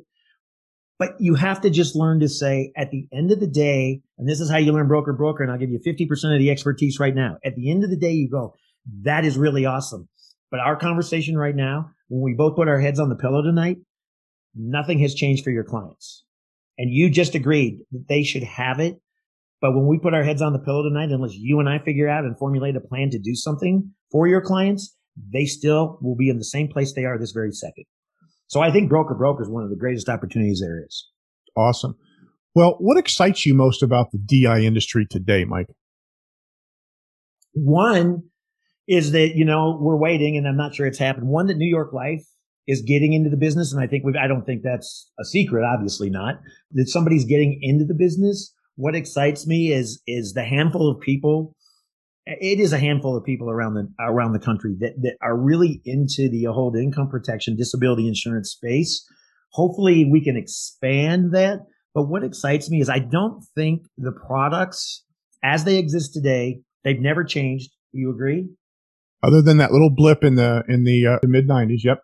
But 0.99 1.11
you 1.21 1.35
have 1.35 1.61
to 1.61 1.71
just 1.71 1.95
learn 1.95 2.21
to 2.21 2.29
say 2.29 2.73
at 2.77 2.91
the 2.91 3.07
end 3.13 3.31
of 3.31 3.39
the 3.39 3.47
day, 3.47 4.01
and 4.17 4.27
this 4.27 4.41
is 4.41 4.51
how 4.51 4.57
you 4.57 4.73
learn 4.73 4.89
broker 4.89 5.13
broker, 5.13 5.43
and 5.43 5.53
I'll 5.53 5.59
give 5.59 5.71
you 5.71 5.79
50% 5.79 6.33
of 6.33 6.39
the 6.39 6.51
expertise 6.51 6.99
right 6.99 7.15
now. 7.15 7.37
At 7.45 7.55
the 7.55 7.71
end 7.71 7.85
of 7.85 7.91
the 7.91 7.99
day, 7.99 8.13
you 8.13 8.31
go, 8.31 8.55
that 9.03 9.27
is 9.27 9.37
really 9.37 9.67
awesome. 9.67 10.09
But 10.51 10.61
our 10.61 10.77
conversation 10.77 11.37
right 11.37 11.55
now, 11.55 11.91
when 12.09 12.23
we 12.23 12.33
both 12.33 12.57
put 12.57 12.69
our 12.69 12.81
heads 12.81 12.99
on 12.99 13.11
the 13.11 13.17
pillow 13.17 13.43
tonight, 13.43 13.77
nothing 14.55 14.99
has 15.01 15.15
changed 15.15 15.45
for 15.45 15.51
your 15.51 15.65
clients. 15.65 16.25
And 16.79 16.91
you 16.91 17.11
just 17.11 17.35
agreed 17.35 17.81
that 17.93 18.07
they 18.09 18.23
should 18.23 18.45
have 18.45 18.81
it 18.81 18.99
but 19.61 19.73
when 19.73 19.87
we 19.87 19.99
put 19.99 20.15
our 20.15 20.23
heads 20.23 20.43
on 20.43 20.53
the 20.53 20.59
pillow 20.59 20.83
tonight, 20.83 21.11
unless 21.11 21.35
you 21.35 21.61
and 21.61 21.69
I 21.69 21.79
figure 21.79 22.09
out 22.09 22.25
and 22.25 22.39
formulate 22.39 22.77
a 22.77 22.81
plan 22.81 23.11
to 23.11 23.19
do 23.19 23.35
something 23.35 23.91
for 24.11 24.27
your 24.27 24.41
clients, 24.41 24.96
they 25.33 25.45
still 25.45 25.99
will 26.03 26.17
be 26.17 26.29
in 26.29 26.39
the 26.39 26.45
same 26.45 26.69
place 26.69 26.93
they 26.93 27.05
are 27.05 27.19
this 27.19 27.33
very 27.33 27.53
second. 27.53 27.85
So 28.49 28.61
I 28.61 28.71
think 28.71 28.89
broker 28.89 29.15
broker 29.15 29.43
is 29.43 29.49
one 29.49 29.65
of 29.65 29.71
the 29.71 29.77
greatest 29.77 30.09
opportunities 30.09 30.61
there 30.61 30.85
is. 30.85 31.09
Awesome. 31.57 31.97
Well, 32.55 32.77
what 32.79 32.97
excites 32.97 33.45
you 33.45 33.55
most 33.55 33.83
about 33.83 34.13
the 34.13 34.19
DI 34.19 34.61
industry 34.61 35.07
today, 35.09 35.45
Mike? 35.45 35.69
One 37.53 38.23
is 38.89 39.13
that, 39.13 39.35
you 39.35 39.45
know, 39.45 39.79
we're 39.81 39.97
waiting 39.97 40.37
and 40.37 40.47
I'm 40.47 40.57
not 40.57 40.75
sure 40.75 40.87
it's 40.87 40.99
happened. 40.99 41.27
One 41.27 41.47
that 41.47 41.57
New 41.57 41.69
York 41.69 41.93
Life 41.93 42.25
is 42.67 42.83
getting 42.83 43.13
into 43.13 43.31
the 43.31 43.37
business. 43.37 43.73
And 43.73 43.83
I 43.83 43.87
think 43.87 44.05
we've, 44.05 44.17
I 44.17 44.27
don't 44.27 44.45
think 44.45 44.63
that's 44.63 45.11
a 45.19 45.25
secret, 45.25 45.65
obviously 45.65 46.11
not, 46.11 46.41
that 46.73 46.89
somebody's 46.89 47.25
getting 47.25 47.59
into 47.63 47.85
the 47.85 47.95
business 47.95 48.55
what 48.77 48.95
excites 48.95 49.47
me 49.47 49.73
is 49.73 50.03
is 50.07 50.35
the 50.35 50.45
handful 50.45 50.91
of 50.91 51.01
people 51.01 51.55
it 52.27 52.59
is 52.59 52.73
a 52.73 52.79
handful 52.79 53.17
of 53.17 53.25
people 53.25 53.49
around 53.49 53.75
the 53.75 53.89
around 54.01 54.33
the 54.33 54.41
country 54.41 54.75
that, 54.81 54.95
that 55.03 55.17
are 55.23 55.37
really 55.37 55.81
into 55.85 56.29
the 56.29 56.45
whole 56.45 56.75
income 56.75 57.09
protection 57.09 57.57
disability 57.57 58.09
insurance 58.09 58.51
space. 58.51 59.07
Hopefully 59.53 60.09
we 60.11 60.23
can 60.23 60.37
expand 60.37 61.33
that. 61.33 61.61
But 61.95 62.09
what 62.09 62.25
excites 62.25 62.69
me 62.69 62.81
is 62.81 62.91
i 62.91 62.99
don't 62.99 63.43
think 63.55 63.83
the 63.97 64.13
products 64.13 65.05
as 65.43 65.65
they 65.65 65.79
exist 65.79 66.13
today 66.13 66.61
they've 66.85 67.01
never 67.01 67.25
changed. 67.25 67.71
Do 67.93 68.01
you 68.01 68.11
agree? 68.11 68.49
Other 69.23 69.41
than 69.41 69.59
that 69.59 69.73
little 69.73 69.91
blip 69.95 70.23
in 70.23 70.35
the 70.35 70.63
in 70.69 70.85
the, 70.85 71.07
uh, 71.07 71.19
mid 71.23 71.49
90s 71.49 71.85
yep. 71.85 72.01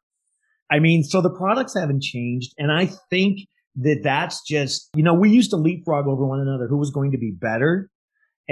I 0.70 0.78
mean 0.78 1.02
so 1.02 1.20
the 1.20 1.34
products 1.34 1.74
haven't 1.78 2.02
changed 2.02 2.54
and 2.58 2.70
i 2.70 2.86
think 3.10 3.40
that 3.76 4.00
that's 4.02 4.42
just, 4.46 4.90
you 4.94 5.02
know, 5.02 5.14
we 5.14 5.30
used 5.30 5.50
to 5.50 5.56
leapfrog 5.56 6.06
over 6.06 6.26
one 6.26 6.40
another 6.40 6.66
who 6.68 6.76
was 6.76 6.90
going 6.90 7.12
to 7.12 7.18
be 7.18 7.30
better. 7.30 7.88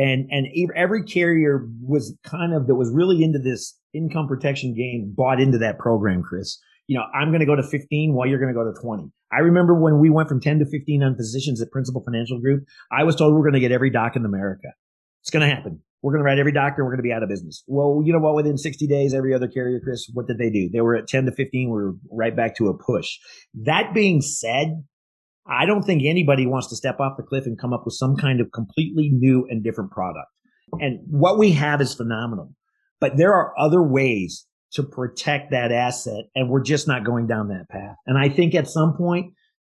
And, 0.01 0.31
and 0.31 0.47
every 0.75 1.05
carrier 1.05 1.69
was 1.83 2.17
kind 2.25 2.55
of, 2.55 2.67
that 2.69 2.75
was 2.75 2.91
really 2.91 3.23
into 3.23 3.39
this 3.39 3.79
income 3.93 4.29
protection 4.29 4.75
game 4.75 5.13
bought 5.15 5.41
into 5.41 5.59
that 5.59 5.79
program, 5.79 6.23
Chris. 6.23 6.59
You 6.87 6.97
know, 6.97 7.05
I'm 7.15 7.29
going 7.29 7.41
to 7.41 7.47
go 7.47 7.55
to 7.55 7.63
15 7.63 8.15
while 8.15 8.27
you're 8.27 8.39
going 8.39 8.53
to 8.53 8.59
go 8.59 8.65
to 8.65 8.81
20. 8.81 9.13
I 9.31 9.41
remember 9.41 9.75
when 9.75 10.01
we 10.01 10.09
went 10.09 10.31
from 10.31 10.41
10 10.41 10.61
to 10.61 10.65
15 10.65 11.03
on 11.03 11.17
positions 11.17 11.61
at 11.61 11.71
Principal 11.71 12.03
Financial 12.03 12.41
Group, 12.41 12.65
I 12.91 13.05
was 13.05 13.15
told 13.15 13.35
we're 13.35 13.43
going 13.43 13.53
to 13.53 13.61
get 13.61 13.73
every 13.73 13.91
doc 13.91 14.17
in 14.17 14.25
America. 14.25 14.69
It's 15.21 15.31
going 15.31 15.47
to 15.47 15.55
happen. 15.55 15.83
We're 16.03 16.13
going 16.13 16.21
to 16.21 16.25
write 16.25 16.39
every 16.39 16.53
doctor. 16.53 16.83
We're 16.83 16.93
going 16.93 17.05
to 17.05 17.09
be 17.09 17.13
out 17.13 17.23
of 17.23 17.29
business. 17.29 17.63
Well, 17.67 18.01
you 18.03 18.15
know 18.15 18.21
what? 18.21 18.35
Within 18.35 18.57
60 18.57 18.87
days, 18.87 19.13
every 19.13 19.35
other 19.35 19.49
carrier, 19.49 19.81
Chris, 19.85 20.09
what 20.15 20.27
did 20.27 20.39
they 20.39 20.49
do? 20.49 20.71
They 20.73 20.81
were 20.81 20.97
at 20.97 21.09
10 21.09 21.27
to 21.27 21.33
15. 21.33 21.71
We 21.71 21.83
are 21.83 21.93
right 22.11 22.35
back 22.35 22.57
to 22.57 22.69
a 22.69 22.75
push. 22.75 23.19
That 23.53 23.93
being 23.93 24.23
said, 24.23 24.83
I 25.51 25.67
don't 25.67 25.83
think 25.83 26.03
anybody 26.05 26.47
wants 26.47 26.69
to 26.69 26.77
step 26.77 27.01
off 27.01 27.17
the 27.17 27.25
cliff 27.25 27.45
and 27.47 27.59
come 27.59 27.73
up 27.73 27.83
with 27.85 27.95
some 27.95 28.17
kind 28.17 28.41
of 28.41 28.53
completely 28.53 29.11
new 29.13 29.47
and 29.51 29.65
different 29.65 29.91
product. 29.91 30.29
And 30.81 31.01
what 31.09 31.39
we 31.39 31.53
have 31.53 31.81
is 31.81 31.93
phenomenal, 31.95 32.55
but 33.01 33.17
there 33.17 33.35
are 33.35 33.53
other 33.59 33.83
ways 33.83 34.47
to 34.75 34.85
protect 34.85 35.51
that 35.51 35.73
asset. 35.73 36.27
And 36.37 36.49
we're 36.49 36.63
just 36.63 36.87
not 36.87 37.05
going 37.05 37.27
down 37.27 37.49
that 37.49 37.69
path. 37.69 37.97
And 38.07 38.17
I 38.17 38.29
think 38.29 38.55
at 38.55 38.69
some 38.69 38.97
point, 38.97 39.33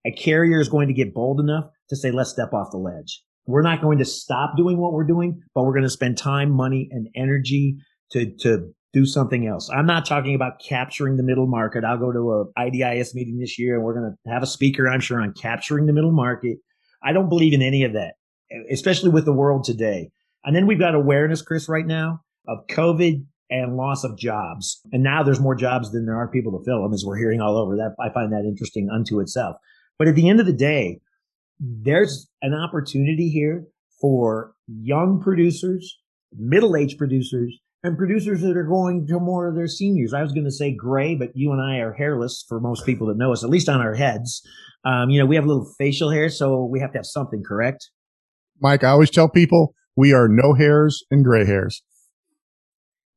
a 0.05 0.11
carrier 0.11 0.59
is 0.59 0.69
going 0.69 0.89
to 0.89 0.93
get 0.93 1.13
bold 1.13 1.39
enough 1.39 1.65
to 1.89 1.95
say, 1.95 2.11
let's 2.11 2.29
step 2.29 2.53
off 2.53 2.71
the 2.71 2.77
ledge. 2.77 3.23
We're 3.45 3.63
not 3.63 3.81
going 3.81 3.97
to 3.97 4.05
stop 4.05 4.55
doing 4.55 4.77
what 4.77 4.93
we're 4.93 5.05
doing, 5.05 5.41
but 5.55 5.63
we're 5.63 5.73
going 5.73 5.83
to 5.83 5.89
spend 5.89 6.17
time, 6.17 6.51
money, 6.51 6.87
and 6.91 7.07
energy 7.15 7.77
to, 8.11 8.31
to 8.41 8.73
do 8.93 9.05
something 9.05 9.47
else. 9.47 9.69
I'm 9.69 9.87
not 9.87 10.05
talking 10.05 10.35
about 10.35 10.61
capturing 10.61 11.17
the 11.17 11.23
middle 11.23 11.47
market. 11.47 11.83
I'll 11.83 11.97
go 11.97 12.11
to 12.11 12.31
a 12.31 12.61
IDIS 12.61 13.15
meeting 13.15 13.39
this 13.39 13.57
year 13.57 13.75
and 13.75 13.83
we're 13.83 13.95
going 13.95 14.15
to 14.15 14.31
have 14.31 14.43
a 14.43 14.47
speaker, 14.47 14.87
I'm 14.87 14.99
sure, 14.99 15.19
on 15.19 15.33
capturing 15.33 15.87
the 15.87 15.93
middle 15.93 16.11
market. 16.11 16.59
I 17.03 17.11
don't 17.11 17.27
believe 17.27 17.53
in 17.53 17.61
any 17.61 17.83
of 17.83 17.93
that, 17.93 18.13
especially 18.71 19.09
with 19.09 19.25
the 19.25 19.33
world 19.33 19.63
today. 19.63 20.11
And 20.45 20.55
then 20.55 20.67
we've 20.67 20.79
got 20.79 20.93
awareness, 20.93 21.41
Chris, 21.41 21.67
right 21.67 21.87
now 21.87 22.21
of 22.47 22.59
COVID 22.69 23.25
and 23.49 23.77
loss 23.77 24.03
of 24.03 24.17
jobs. 24.17 24.81
And 24.91 25.03
now 25.03 25.23
there's 25.23 25.39
more 25.39 25.55
jobs 25.55 25.91
than 25.91 26.05
there 26.05 26.17
are 26.17 26.27
people 26.27 26.57
to 26.57 26.63
fill 26.63 26.83
them, 26.83 26.93
as 26.93 27.03
we're 27.05 27.17
hearing 27.17 27.41
all 27.41 27.57
over. 27.57 27.75
That 27.75 27.95
I 27.99 28.11
find 28.13 28.31
that 28.31 28.45
interesting 28.45 28.89
unto 28.93 29.19
itself. 29.19 29.55
But 29.97 30.07
at 30.07 30.15
the 30.15 30.29
end 30.29 30.39
of 30.39 30.45
the 30.45 30.53
day, 30.53 30.99
there's 31.59 32.27
an 32.41 32.53
opportunity 32.53 33.29
here 33.29 33.65
for 34.01 34.53
young 34.67 35.21
producers, 35.21 35.97
middle-aged 36.37 36.97
producers, 36.97 37.57
and 37.83 37.97
producers 37.97 38.41
that 38.41 38.55
are 38.55 38.63
going 38.63 39.05
to 39.07 39.19
more 39.19 39.47
of 39.47 39.55
their 39.55 39.67
seniors. 39.67 40.13
I 40.13 40.21
was 40.21 40.31
going 40.31 40.45
to 40.45 40.51
say 40.51 40.73
gray, 40.73 41.15
but 41.15 41.31
you 41.35 41.51
and 41.51 41.61
I 41.61 41.79
are 41.79 41.93
hairless 41.93 42.45
for 42.47 42.59
most 42.59 42.85
people 42.85 43.07
that 43.07 43.17
know 43.17 43.33
us, 43.33 43.43
at 43.43 43.49
least 43.49 43.67
on 43.67 43.81
our 43.81 43.93
heads. 43.93 44.41
Um, 44.85 45.09
you 45.09 45.19
know, 45.19 45.25
we 45.25 45.35
have 45.35 45.43
a 45.43 45.47
little 45.47 45.69
facial 45.77 46.09
hair, 46.09 46.29
so 46.29 46.65
we 46.65 46.79
have 46.79 46.91
to 46.93 46.99
have 46.99 47.05
something, 47.05 47.43
correct? 47.45 47.89
Mike, 48.61 48.83
I 48.83 48.89
always 48.89 49.09
tell 49.09 49.27
people 49.27 49.75
we 49.97 50.13
are 50.13 50.27
no 50.29 50.53
hairs 50.53 51.03
and 51.11 51.23
gray 51.25 51.45
hairs. 51.45 51.83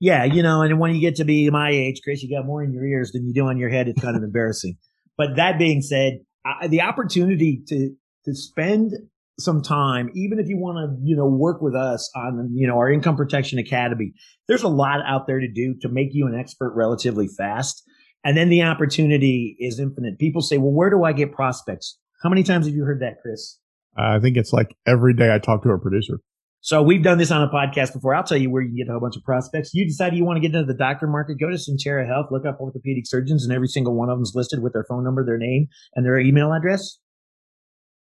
Yeah, 0.01 0.25
you 0.25 0.43
know, 0.43 0.63
and 0.63 0.79
when 0.79 0.95
you 0.95 1.01
get 1.01 1.17
to 1.17 1.25
be 1.25 1.49
my 1.49 1.71
age, 1.71 2.01
Chris, 2.05 2.23
you 2.23 2.37
got 2.37 2.45
more 2.45 2.63
in 2.63 2.73
your 2.73 2.85
ears 2.85 3.13
than 3.13 3.27
you 3.27 3.33
do 3.33 3.47
on 3.47 3.57
your 3.57 3.71
head. 3.71 3.89
It's 3.89 4.01
kind 4.01 4.17
of 4.17 4.23
embarrassing. 4.25 4.77
But 5.17 5.37
that 5.37 5.59
being 5.59 5.81
said, 5.81 6.19
I, 6.45 6.67
the 6.67 6.83
opportunity 6.83 7.63
to 7.69 7.95
to 8.27 8.35
spend 8.35 8.93
some 9.39 9.63
time, 9.63 10.11
even 10.15 10.39
if 10.39 10.49
you 10.49 10.57
want 10.57 10.79
to, 10.79 10.97
you 11.05 11.17
know, 11.17 11.27
work 11.27 11.61
with 11.61 11.75
us 11.75 12.11
on, 12.17 12.51
you 12.55 12.67
know, 12.67 12.77
our 12.79 12.91
income 12.91 13.17
protection 13.17 13.59
academy, 13.59 14.13
there's 14.49 14.63
a 14.63 14.69
lot 14.69 15.01
out 15.07 15.27
there 15.27 15.41
to 15.41 15.49
do 15.49 15.75
to 15.83 15.89
make 15.89 16.09
you 16.13 16.27
an 16.27 16.35
expert 16.35 16.75
relatively 16.75 17.29
fast. 17.29 17.83
And 18.25 18.37
then 18.37 18.49
the 18.49 18.63
opportunity 18.63 19.57
is 19.61 19.79
infinite. 19.79 20.19
People 20.19 20.43
say, 20.43 20.59
well, 20.59 20.73
where 20.73 20.91
do 20.91 21.05
I 21.05 21.13
get 21.13 21.33
prospects? 21.33 21.99
How 22.23 22.29
many 22.29 22.43
times 22.43 22.67
have 22.67 22.75
you 22.75 22.85
heard 22.85 23.01
that, 23.01 23.21
Chris? 23.23 23.59
I 23.97 24.19
think 24.19 24.37
it's 24.37 24.53
like 24.53 24.75
every 24.87 25.15
day 25.15 25.35
I 25.35 25.39
talk 25.39 25.63
to 25.63 25.71
a 25.71 25.79
producer. 25.79 26.21
So 26.61 26.83
we've 26.83 27.03
done 27.03 27.19
this 27.19 27.31
on 27.31 27.43
a 27.43 27.49
podcast 27.49 27.93
before. 27.93 28.15
I'll 28.15 28.25
tell 28.25 28.39
you 28.39 28.51
where 28.51 28.63
you 28.63 28.71
can 28.71 28.77
get 28.77 28.89
a 28.89 28.93
whole 28.93 29.01
bunch 29.01 29.17
of 29.17 29.23
prospects. 29.23 29.73
You 29.73 29.87
decide 29.87 30.15
you 30.15 30.25
want 30.25 30.39
to 30.39 30.41
get 30.41 30.55
into 30.55 30.67
the 30.67 30.77
doctor 30.77 31.07
market, 31.07 31.39
go 31.39 31.49
to 31.49 31.57
Centura 31.57 32.07
Health, 32.07 32.27
look 32.33 32.45
up 32.45 32.59
orthopedic 32.59 33.07
surgeons, 33.07 33.45
and 33.45 33.53
every 33.53 33.69
single 33.69 33.95
one 33.95 34.09
of 34.09 34.17
them 34.17 34.23
is 34.23 34.33
listed 34.35 34.63
with 34.63 34.73
their 34.73 34.85
phone 34.89 35.05
number, 35.05 35.25
their 35.25 35.39
name, 35.39 35.69
and 35.95 36.05
their 36.05 36.19
email 36.19 36.53
address 36.53 36.99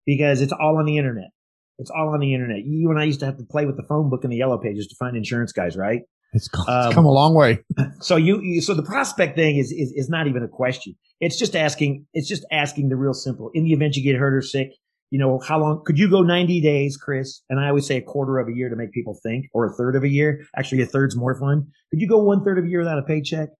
because 0.06 0.40
it's 0.40 0.52
all 0.52 0.78
on 0.78 0.84
the 0.84 0.98
internet. 0.98 1.30
It's 1.78 1.90
all 1.90 2.10
on 2.10 2.20
the 2.20 2.34
internet. 2.34 2.64
You 2.64 2.90
and 2.90 3.00
I 3.00 3.04
used 3.04 3.20
to 3.20 3.26
have 3.26 3.38
to 3.38 3.44
play 3.44 3.66
with 3.66 3.76
the 3.76 3.82
phone 3.88 4.10
book 4.10 4.24
and 4.24 4.32
the 4.32 4.36
yellow 4.36 4.58
pages 4.58 4.86
to 4.88 4.96
find 4.96 5.16
insurance 5.16 5.52
guys, 5.52 5.76
right? 5.76 6.02
It's 6.32 6.48
come, 6.48 6.66
um, 6.66 6.86
it's 6.86 6.94
come 6.94 7.04
a 7.04 7.10
long 7.10 7.34
way. 7.34 7.58
so 8.00 8.16
you, 8.16 8.40
you, 8.40 8.60
so 8.60 8.74
the 8.74 8.82
prospect 8.82 9.36
thing 9.36 9.56
is, 9.56 9.70
is, 9.72 9.92
is 9.94 10.08
not 10.08 10.26
even 10.26 10.42
a 10.42 10.48
question. 10.48 10.94
It's 11.20 11.38
just 11.38 11.54
asking, 11.54 12.06
it's 12.14 12.28
just 12.28 12.44
asking 12.50 12.88
the 12.88 12.96
real 12.96 13.14
simple. 13.14 13.50
In 13.54 13.64
the 13.64 13.72
event 13.72 13.96
you 13.96 14.02
get 14.02 14.18
hurt 14.18 14.34
or 14.34 14.42
sick, 14.42 14.72
you 15.10 15.18
know, 15.18 15.38
how 15.40 15.60
long 15.60 15.82
could 15.84 15.98
you 15.98 16.08
go 16.08 16.22
90 16.22 16.62
days, 16.62 16.96
Chris? 16.96 17.42
And 17.50 17.60
I 17.60 17.68
always 17.68 17.86
say 17.86 17.98
a 17.98 18.02
quarter 18.02 18.38
of 18.38 18.48
a 18.48 18.54
year 18.54 18.70
to 18.70 18.76
make 18.76 18.92
people 18.92 19.18
think 19.22 19.46
or 19.52 19.66
a 19.66 19.72
third 19.74 19.94
of 19.94 20.04
a 20.04 20.08
year. 20.08 20.46
Actually, 20.56 20.82
a 20.82 20.86
third's 20.86 21.14
more 21.14 21.38
fun. 21.38 21.66
Could 21.90 22.00
you 22.00 22.08
go 22.08 22.22
one 22.22 22.42
third 22.42 22.58
of 22.58 22.64
a 22.64 22.68
year 22.68 22.78
without 22.78 22.98
a 22.98 23.02
paycheck? 23.02 23.50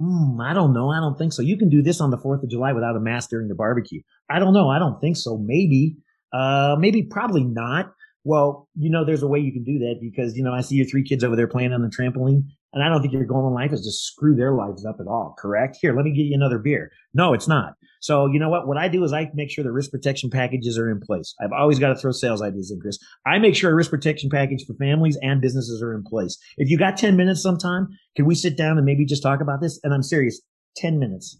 Mm, 0.00 0.40
I 0.40 0.54
don't 0.54 0.72
know. 0.72 0.90
I 0.90 1.00
don't 1.00 1.18
think 1.18 1.32
so. 1.32 1.42
You 1.42 1.56
can 1.56 1.68
do 1.68 1.82
this 1.82 2.00
on 2.00 2.10
the 2.10 2.18
4th 2.18 2.42
of 2.42 2.50
July 2.50 2.72
without 2.72 2.96
a 2.96 3.00
mask 3.00 3.30
during 3.30 3.48
the 3.48 3.54
barbecue. 3.54 4.00
I 4.30 4.38
don't 4.38 4.54
know. 4.54 4.68
I 4.68 4.78
don't 4.78 5.00
think 5.00 5.16
so. 5.16 5.36
Maybe, 5.38 5.96
uh, 6.32 6.76
maybe 6.78 7.02
probably 7.02 7.44
not. 7.44 7.92
Well, 8.24 8.68
you 8.76 8.90
know, 8.90 9.04
there's 9.04 9.22
a 9.22 9.28
way 9.28 9.40
you 9.40 9.52
can 9.52 9.64
do 9.64 9.78
that 9.80 9.96
because, 10.00 10.36
you 10.36 10.44
know, 10.44 10.52
I 10.52 10.60
see 10.60 10.76
your 10.76 10.86
three 10.86 11.02
kids 11.02 11.24
over 11.24 11.34
there 11.34 11.48
playing 11.48 11.72
on 11.72 11.82
the 11.82 11.88
trampoline 11.88 12.42
and 12.72 12.82
I 12.82 12.88
don't 12.88 13.00
think 13.00 13.12
your 13.12 13.24
goal 13.24 13.48
in 13.48 13.54
life 13.54 13.72
is 13.72 13.80
to 13.82 13.90
screw 13.90 14.36
their 14.36 14.52
lives 14.54 14.84
up 14.84 14.98
at 15.00 15.06
all. 15.06 15.34
Correct? 15.38 15.78
Here, 15.80 15.96
let 15.96 16.04
me 16.04 16.12
get 16.12 16.22
you 16.26 16.34
another 16.34 16.58
beer. 16.58 16.92
No, 17.14 17.32
it's 17.32 17.48
not. 17.48 17.74
So 18.00 18.26
you 18.26 18.38
know 18.38 18.48
what? 18.48 18.66
What 18.66 18.76
I 18.76 18.88
do 18.88 19.04
is 19.04 19.12
I 19.12 19.30
make 19.34 19.50
sure 19.50 19.64
the 19.64 19.72
risk 19.72 19.90
protection 19.90 20.30
packages 20.30 20.78
are 20.78 20.90
in 20.90 21.00
place. 21.00 21.34
I've 21.42 21.52
always 21.52 21.78
got 21.78 21.88
to 21.88 21.96
throw 21.96 22.12
sales 22.12 22.42
ideas 22.42 22.70
in, 22.70 22.80
Chris. 22.80 22.98
I 23.26 23.38
make 23.38 23.54
sure 23.54 23.70
a 23.70 23.74
risk 23.74 23.90
protection 23.90 24.30
package 24.30 24.64
for 24.66 24.74
families 24.74 25.18
and 25.22 25.40
businesses 25.40 25.82
are 25.82 25.94
in 25.94 26.04
place. 26.04 26.38
If 26.56 26.70
you 26.70 26.78
got 26.78 26.96
10 26.96 27.16
minutes 27.16 27.42
sometime, 27.42 27.88
can 28.16 28.26
we 28.26 28.34
sit 28.34 28.56
down 28.56 28.76
and 28.76 28.86
maybe 28.86 29.04
just 29.04 29.22
talk 29.22 29.40
about 29.40 29.60
this? 29.60 29.80
And 29.82 29.92
I'm 29.92 30.02
serious, 30.02 30.40
10 30.76 30.98
minutes. 30.98 31.38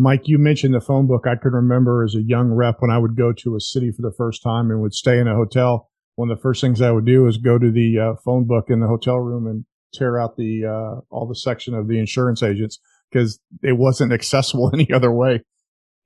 Mike, 0.00 0.22
you 0.28 0.38
mentioned 0.38 0.74
the 0.74 0.80
phone 0.80 1.08
book. 1.08 1.26
I 1.26 1.34
can 1.34 1.50
remember 1.50 2.04
as 2.04 2.14
a 2.14 2.22
young 2.22 2.52
rep 2.52 2.76
when 2.78 2.90
I 2.90 2.98
would 2.98 3.16
go 3.16 3.32
to 3.32 3.56
a 3.56 3.60
city 3.60 3.90
for 3.90 4.02
the 4.02 4.14
first 4.16 4.44
time 4.44 4.70
and 4.70 4.80
would 4.80 4.94
stay 4.94 5.18
in 5.18 5.26
a 5.26 5.34
hotel. 5.34 5.90
One 6.14 6.30
of 6.30 6.38
the 6.38 6.42
first 6.42 6.60
things 6.60 6.80
I 6.80 6.92
would 6.92 7.04
do 7.04 7.26
is 7.26 7.36
go 7.36 7.58
to 7.58 7.70
the 7.70 7.98
uh, 7.98 8.14
phone 8.24 8.44
book 8.46 8.66
in 8.68 8.78
the 8.78 8.86
hotel 8.86 9.16
room 9.16 9.46
and 9.48 9.64
tear 9.92 10.20
out 10.20 10.36
the 10.36 10.64
uh, 10.64 11.00
all 11.10 11.26
the 11.26 11.34
section 11.34 11.74
of 11.74 11.88
the 11.88 11.98
insurance 11.98 12.42
agents 12.42 12.78
because 13.10 13.40
it 13.62 13.76
wasn't 13.76 14.12
accessible 14.18 14.70
any 14.72 14.92
other 14.92 15.10
way. 15.10 15.42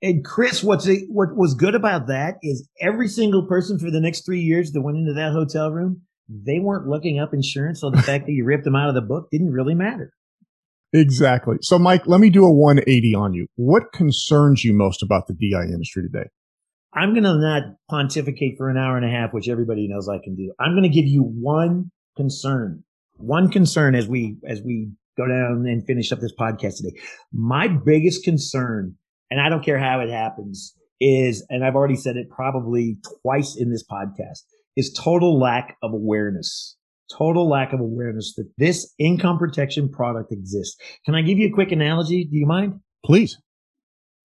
And 0.03 0.23
Chris, 0.25 0.61
what's 0.61 0.85
it, 0.85 1.05
what 1.07 1.37
was 1.37 1.53
good 1.53 1.75
about 1.75 2.07
that 2.07 2.35
is 2.43 2.67
every 2.81 3.07
single 3.07 3.47
person 3.47 3.79
for 3.79 3.89
the 3.89 4.01
next 4.01 4.25
three 4.25 4.41
years 4.41 4.73
that 4.73 4.81
went 4.81 4.97
into 4.97 5.13
that 5.13 5.31
hotel 5.31 5.71
room, 5.71 6.01
they 6.27 6.59
weren't 6.59 6.89
looking 6.89 7.19
up 7.19 7.33
insurance. 7.33 7.79
So 7.79 7.89
the 7.89 8.01
fact 8.03 8.25
that 8.25 8.33
you 8.33 8.43
ripped 8.43 8.65
them 8.65 8.75
out 8.75 8.89
of 8.89 8.95
the 8.95 9.01
book 9.01 9.29
didn't 9.31 9.51
really 9.51 9.75
matter. 9.75 10.11
Exactly. 10.91 11.55
So, 11.61 11.79
Mike, 11.79 12.05
let 12.05 12.19
me 12.19 12.29
do 12.29 12.45
a 12.45 12.51
180 12.51 13.15
on 13.15 13.33
you. 13.33 13.47
What 13.55 13.93
concerns 13.93 14.65
you 14.65 14.73
most 14.73 15.01
about 15.01 15.27
the 15.27 15.33
DI 15.33 15.63
industry 15.73 16.03
today? 16.03 16.29
I'm 16.93 17.13
going 17.13 17.23
to 17.23 17.35
not 17.35 17.63
pontificate 17.89 18.57
for 18.57 18.69
an 18.69 18.77
hour 18.77 18.97
and 18.97 19.05
a 19.05 19.09
half, 19.09 19.33
which 19.33 19.47
everybody 19.47 19.87
knows 19.87 20.07
I 20.09 20.19
can 20.21 20.35
do. 20.35 20.53
I'm 20.59 20.73
going 20.73 20.83
to 20.83 20.89
give 20.89 21.07
you 21.07 21.23
one 21.23 21.91
concern, 22.17 22.83
one 23.15 23.49
concern 23.49 23.95
as 23.95 24.07
we, 24.07 24.35
as 24.47 24.61
we 24.61 24.91
go 25.17 25.25
down 25.27 25.65
and 25.65 25.83
finish 25.85 26.11
up 26.11 26.19
this 26.19 26.33
podcast 26.37 26.77
today. 26.77 26.99
My 27.31 27.67
biggest 27.67 28.23
concern, 28.23 28.95
and 29.29 29.41
I 29.41 29.49
don't 29.49 29.63
care 29.63 29.79
how 29.79 29.99
it 29.99 30.09
happens, 30.09 30.75
is, 30.99 31.45
and 31.49 31.63
I've 31.63 31.75
already 31.75 31.95
said 31.95 32.17
it 32.17 32.29
probably 32.29 32.97
twice 33.21 33.55
in 33.57 33.71
this 33.71 33.83
podcast, 33.89 34.43
is 34.75 34.93
total 34.93 35.39
lack 35.39 35.77
of 35.81 35.93
awareness. 35.93 36.77
Total 37.11 37.47
lack 37.47 37.73
of 37.73 37.79
awareness 37.79 38.33
that 38.37 38.49
this 38.57 38.93
income 38.97 39.37
protection 39.37 39.89
product 39.89 40.31
exists. 40.31 40.77
Can 41.05 41.15
I 41.15 41.21
give 41.21 41.37
you 41.37 41.47
a 41.47 41.53
quick 41.53 41.71
analogy? 41.71 42.23
Do 42.23 42.37
you 42.37 42.45
mind? 42.45 42.79
Please. 43.05 43.37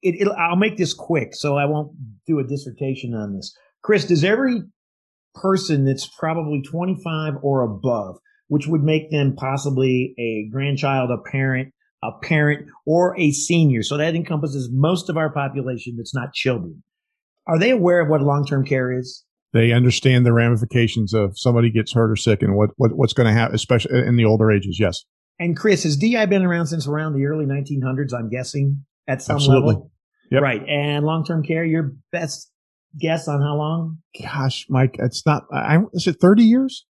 It, 0.01 0.29
I'll 0.29 0.57
make 0.57 0.77
this 0.77 0.95
quick 0.95 1.35
so 1.35 1.57
I 1.57 1.65
won't 1.65 1.91
do 2.27 2.39
a 2.39 2.45
dissertation 2.45 3.15
on 3.15 3.35
this. 3.35 3.55
Chris, 3.83 4.05
does 4.05 4.23
every 4.23 4.63
person 5.35 5.85
that's 5.85 6.07
probably 6.07 6.63
25 6.63 7.35
or 7.43 7.63
above 7.63 8.19
which 8.49 8.67
would 8.67 8.83
make 8.83 9.11
them 9.11 9.37
possibly 9.37 10.15
a 10.19 10.51
grandchild, 10.51 11.11
a 11.11 11.31
parent, 11.31 11.73
a 12.03 12.11
parent, 12.23 12.69
or 12.87 13.19
a 13.19 13.33
senior. 13.33 13.83
So 13.83 13.97
that 13.97 14.15
encompasses 14.15 14.71
most 14.73 15.09
of 15.09 15.17
our 15.17 15.31
population 15.31 15.95
that's 15.97 16.15
not 16.15 16.33
children. 16.33 16.83
Are 17.47 17.59
they 17.59 17.71
aware 17.71 18.01
of 18.01 18.09
what 18.09 18.21
long-term 18.21 18.67
care 18.67 18.97
is? 18.97 19.25
They 19.53 19.73
understand 19.73 20.27
the 20.27 20.33
ramifications 20.33 21.15
of 21.15 21.39
somebody 21.39 21.71
gets 21.71 21.93
hurt 21.93 22.11
or 22.11 22.17
sick 22.17 22.43
and 22.43 22.55
what, 22.55 22.71
what 22.77 22.95
what's 22.95 23.15
going 23.15 23.27
to 23.27 23.33
happen, 23.33 23.55
especially 23.55 24.07
in 24.07 24.17
the 24.17 24.27
older 24.27 24.53
ages. 24.53 24.79
Yes. 24.79 25.05
And 25.41 25.57
Chris, 25.57 25.85
has 25.85 25.97
DI 25.97 26.27
been 26.27 26.45
around 26.45 26.67
since 26.67 26.87
around 26.87 27.15
the 27.15 27.25
early 27.25 27.47
1900s? 27.47 28.13
I'm 28.13 28.29
guessing 28.29 28.85
at 29.07 29.23
some 29.23 29.37
Absolutely. 29.37 29.75
level. 29.75 29.93
Yep. 30.31 30.43
Right. 30.43 30.63
And 30.69 31.07
long-term 31.07 31.43
care, 31.45 31.65
your 31.65 31.95
best 32.13 32.51
guess 33.01 33.29
on 33.29 33.41
how 33.41 33.57
long? 33.57 33.99
Gosh, 34.21 34.67
Mike, 34.69 34.97
it's 34.99 35.25
not, 35.25 35.45
I, 35.53 35.79
is 35.95 36.07
it 36.07 36.17
30 36.21 36.43
years? 36.43 36.85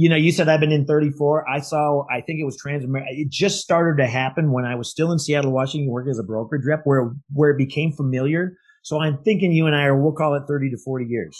You 0.00 0.08
know, 0.08 0.16
you 0.16 0.32
said 0.32 0.48
I've 0.48 0.60
been 0.60 0.72
in 0.72 0.86
34. 0.86 1.46
I 1.46 1.60
saw, 1.60 2.06
I 2.10 2.22
think 2.22 2.40
it 2.40 2.44
was 2.44 2.56
Trans 2.56 2.86
It 3.10 3.28
just 3.28 3.60
started 3.60 4.00
to 4.02 4.08
happen 4.08 4.50
when 4.50 4.64
I 4.64 4.74
was 4.74 4.90
still 4.90 5.12
in 5.12 5.18
Seattle, 5.18 5.52
Washington, 5.52 5.90
working 5.90 6.10
as 6.10 6.18
a 6.18 6.22
brokerage 6.22 6.64
rep, 6.66 6.80
where 6.84 7.12
where 7.34 7.50
it 7.50 7.58
became 7.58 7.92
familiar. 7.92 8.56
So 8.82 8.98
I'm 8.98 9.18
thinking 9.22 9.52
you 9.52 9.66
and 9.66 9.76
I 9.76 9.84
are, 9.84 10.00
we'll 10.00 10.12
call 10.12 10.34
it 10.36 10.44
30 10.48 10.70
to 10.70 10.78
40 10.78 11.04
years. 11.04 11.38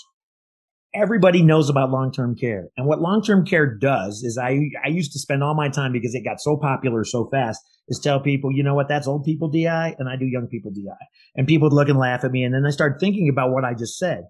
everybody 0.94 1.42
knows 1.42 1.68
about 1.68 1.90
long-term 1.90 2.36
care. 2.36 2.68
And 2.76 2.86
what 2.86 3.00
long-term 3.00 3.46
care 3.46 3.66
does 3.66 4.22
is 4.22 4.36
I, 4.36 4.58
I 4.84 4.88
used 4.88 5.12
to 5.12 5.18
spend 5.18 5.42
all 5.42 5.54
my 5.54 5.68
time 5.68 5.92
because 5.92 6.14
it 6.14 6.24
got 6.24 6.40
so 6.40 6.56
popular 6.56 7.04
so 7.04 7.28
fast 7.30 7.60
is 7.88 8.00
tell 8.00 8.20
people, 8.20 8.50
you 8.52 8.62
know 8.62 8.74
what, 8.74 8.88
that's 8.88 9.06
old 9.06 9.24
people 9.24 9.48
DI 9.48 9.94
and 9.98 10.08
I 10.08 10.16
do 10.16 10.26
young 10.26 10.48
people 10.48 10.70
DI. 10.70 11.06
And 11.36 11.46
people 11.46 11.68
would 11.68 11.74
look 11.74 11.88
and 11.88 11.98
laugh 11.98 12.24
at 12.24 12.32
me. 12.32 12.42
And 12.44 12.54
then 12.54 12.66
I 12.66 12.70
start 12.70 12.98
thinking 13.00 13.28
about 13.28 13.52
what 13.52 13.64
I 13.64 13.74
just 13.74 13.98
said. 13.98 14.24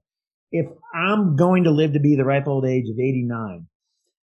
If 0.53 0.67
I'm 0.95 1.37
going 1.37 1.65
to 1.65 1.71
live 1.71 1.93
to 1.95 2.01
be 2.01 2.17
the 2.17 2.25
ripe 2.25 2.47
old 2.47 2.67
age 2.67 2.89
of 2.91 2.99
89 2.99 3.67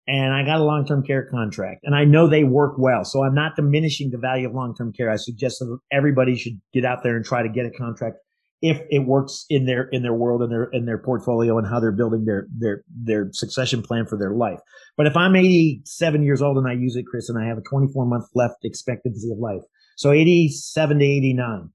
and 0.07 0.33
I 0.33 0.43
got 0.43 0.59
a 0.59 0.63
long-term 0.63 1.03
care 1.03 1.27
contract 1.29 1.81
and 1.83 1.95
I 1.95 2.03
know 2.05 2.27
they 2.27 2.43
work 2.43 2.77
well. 2.77 3.05
So 3.05 3.23
I'm 3.23 3.35
not 3.35 3.55
diminishing 3.55 4.11
the 4.11 4.17
value 4.17 4.47
of 4.47 4.53
long-term 4.53 4.93
care. 4.93 5.09
I 5.09 5.15
suggest 5.15 5.59
that 5.59 5.77
everybody 5.91 6.35
should 6.35 6.59
get 6.73 6.85
out 6.85 7.03
there 7.03 7.15
and 7.15 7.23
try 7.23 7.43
to 7.43 7.49
get 7.49 7.65
a 7.65 7.71
contract 7.71 8.17
if 8.63 8.81
it 8.89 8.99
works 8.99 9.45
in 9.49 9.65
their 9.65 9.89
in 9.89 10.03
their 10.03 10.13
world 10.13 10.41
and 10.41 10.49
their 10.49 10.63
in 10.71 10.85
their 10.85 10.97
portfolio 10.97 11.57
and 11.57 11.67
how 11.67 11.81
they're 11.81 11.91
building 11.91 12.23
their 12.23 12.47
their 12.57 12.83
their 12.89 13.27
succession 13.33 13.81
plan 13.81 14.05
for 14.05 14.17
their 14.17 14.33
life. 14.33 14.59
But 14.95 15.05
if 15.05 15.17
I'm 15.17 15.35
87 15.35 16.23
years 16.23 16.41
old 16.41 16.57
and 16.57 16.67
I 16.67 16.73
use 16.73 16.95
it, 16.95 17.05
Chris, 17.05 17.27
and 17.27 17.37
I 17.37 17.45
have 17.45 17.57
a 17.57 17.61
24 17.61 18.05
month 18.05 18.25
left 18.33 18.63
expectancy 18.63 19.29
of 19.31 19.37
life, 19.37 19.61
so 19.97 20.11
87 20.11 20.99
to 20.99 21.05
89, 21.05 21.69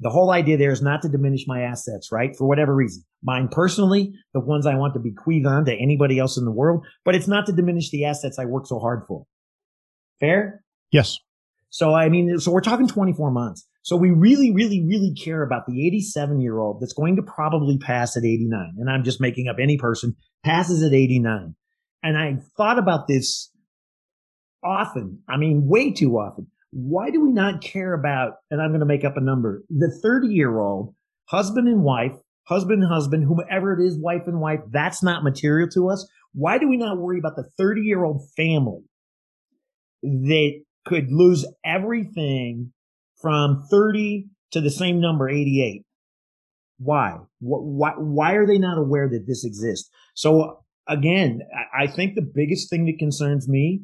the 0.00 0.10
whole 0.10 0.30
idea 0.30 0.56
there 0.56 0.72
is 0.72 0.82
not 0.82 1.02
to 1.02 1.08
diminish 1.08 1.44
my 1.46 1.62
assets, 1.62 2.10
right? 2.10 2.34
For 2.36 2.46
whatever 2.46 2.74
reason, 2.74 3.04
mine 3.22 3.48
personally, 3.50 4.12
the 4.32 4.40
ones 4.40 4.66
I 4.66 4.74
want 4.74 4.94
to 4.94 5.00
bequeath 5.00 5.46
on 5.46 5.66
to 5.66 5.74
anybody 5.74 6.18
else 6.18 6.36
in 6.38 6.44
the 6.44 6.50
world, 6.50 6.86
but 7.04 7.14
it's 7.14 7.28
not 7.28 7.46
to 7.46 7.52
diminish 7.52 7.90
the 7.90 8.06
assets 8.06 8.38
I 8.38 8.46
work 8.46 8.66
so 8.66 8.78
hard 8.78 9.02
for. 9.06 9.26
Fair? 10.18 10.64
Yes. 10.90 11.18
So 11.68 11.94
I 11.94 12.08
mean, 12.08 12.38
so 12.38 12.50
we're 12.50 12.60
talking 12.60 12.88
24 12.88 13.30
months. 13.30 13.66
So 13.82 13.96
we 13.96 14.10
really, 14.10 14.52
really, 14.52 14.84
really 14.86 15.14
care 15.14 15.42
about 15.42 15.66
the 15.66 15.86
87 15.86 16.40
year 16.40 16.58
old 16.58 16.80
that's 16.80 16.92
going 16.92 17.16
to 17.16 17.22
probably 17.22 17.78
pass 17.78 18.16
at 18.16 18.24
89. 18.24 18.74
And 18.78 18.90
I'm 18.90 19.04
just 19.04 19.20
making 19.20 19.48
up 19.48 19.56
any 19.60 19.78
person 19.78 20.16
passes 20.44 20.82
at 20.82 20.92
89. 20.92 21.54
And 22.02 22.18
I 22.18 22.38
thought 22.56 22.78
about 22.78 23.06
this 23.08 23.50
often. 24.62 25.20
I 25.28 25.36
mean, 25.36 25.66
way 25.66 25.92
too 25.92 26.12
often. 26.16 26.48
Why 26.72 27.10
do 27.10 27.20
we 27.20 27.32
not 27.32 27.62
care 27.62 27.94
about, 27.94 28.34
and 28.50 28.60
I'm 28.60 28.70
going 28.70 28.80
to 28.80 28.86
make 28.86 29.04
up 29.04 29.16
a 29.16 29.20
number, 29.20 29.62
the 29.68 29.90
30 30.02 30.28
year 30.28 30.58
old 30.58 30.94
husband 31.26 31.68
and 31.68 31.82
wife, 31.82 32.12
husband 32.44 32.82
and 32.82 32.92
husband, 32.92 33.24
whomever 33.24 33.72
it 33.72 33.84
is, 33.84 33.98
wife 33.98 34.26
and 34.26 34.40
wife, 34.40 34.60
that's 34.70 35.02
not 35.02 35.24
material 35.24 35.68
to 35.70 35.88
us. 35.88 36.08
Why 36.32 36.58
do 36.58 36.68
we 36.68 36.76
not 36.76 36.98
worry 36.98 37.18
about 37.18 37.36
the 37.36 37.48
30 37.58 37.80
year 37.82 38.04
old 38.04 38.22
family 38.36 38.84
that 40.02 40.62
could 40.84 41.10
lose 41.10 41.46
everything 41.64 42.72
from 43.20 43.64
30 43.70 44.28
to 44.52 44.60
the 44.60 44.70
same 44.70 45.00
number 45.00 45.28
88. 45.28 45.84
Why? 46.78 47.18
Why, 47.40 47.92
why 47.96 48.32
are 48.32 48.46
they 48.46 48.58
not 48.58 48.78
aware 48.78 49.08
that 49.08 49.26
this 49.26 49.44
exists? 49.44 49.90
So 50.14 50.64
again, 50.88 51.40
I 51.78 51.86
think 51.86 52.14
the 52.14 52.22
biggest 52.34 52.70
thing 52.70 52.86
that 52.86 52.98
concerns 52.98 53.48
me 53.48 53.82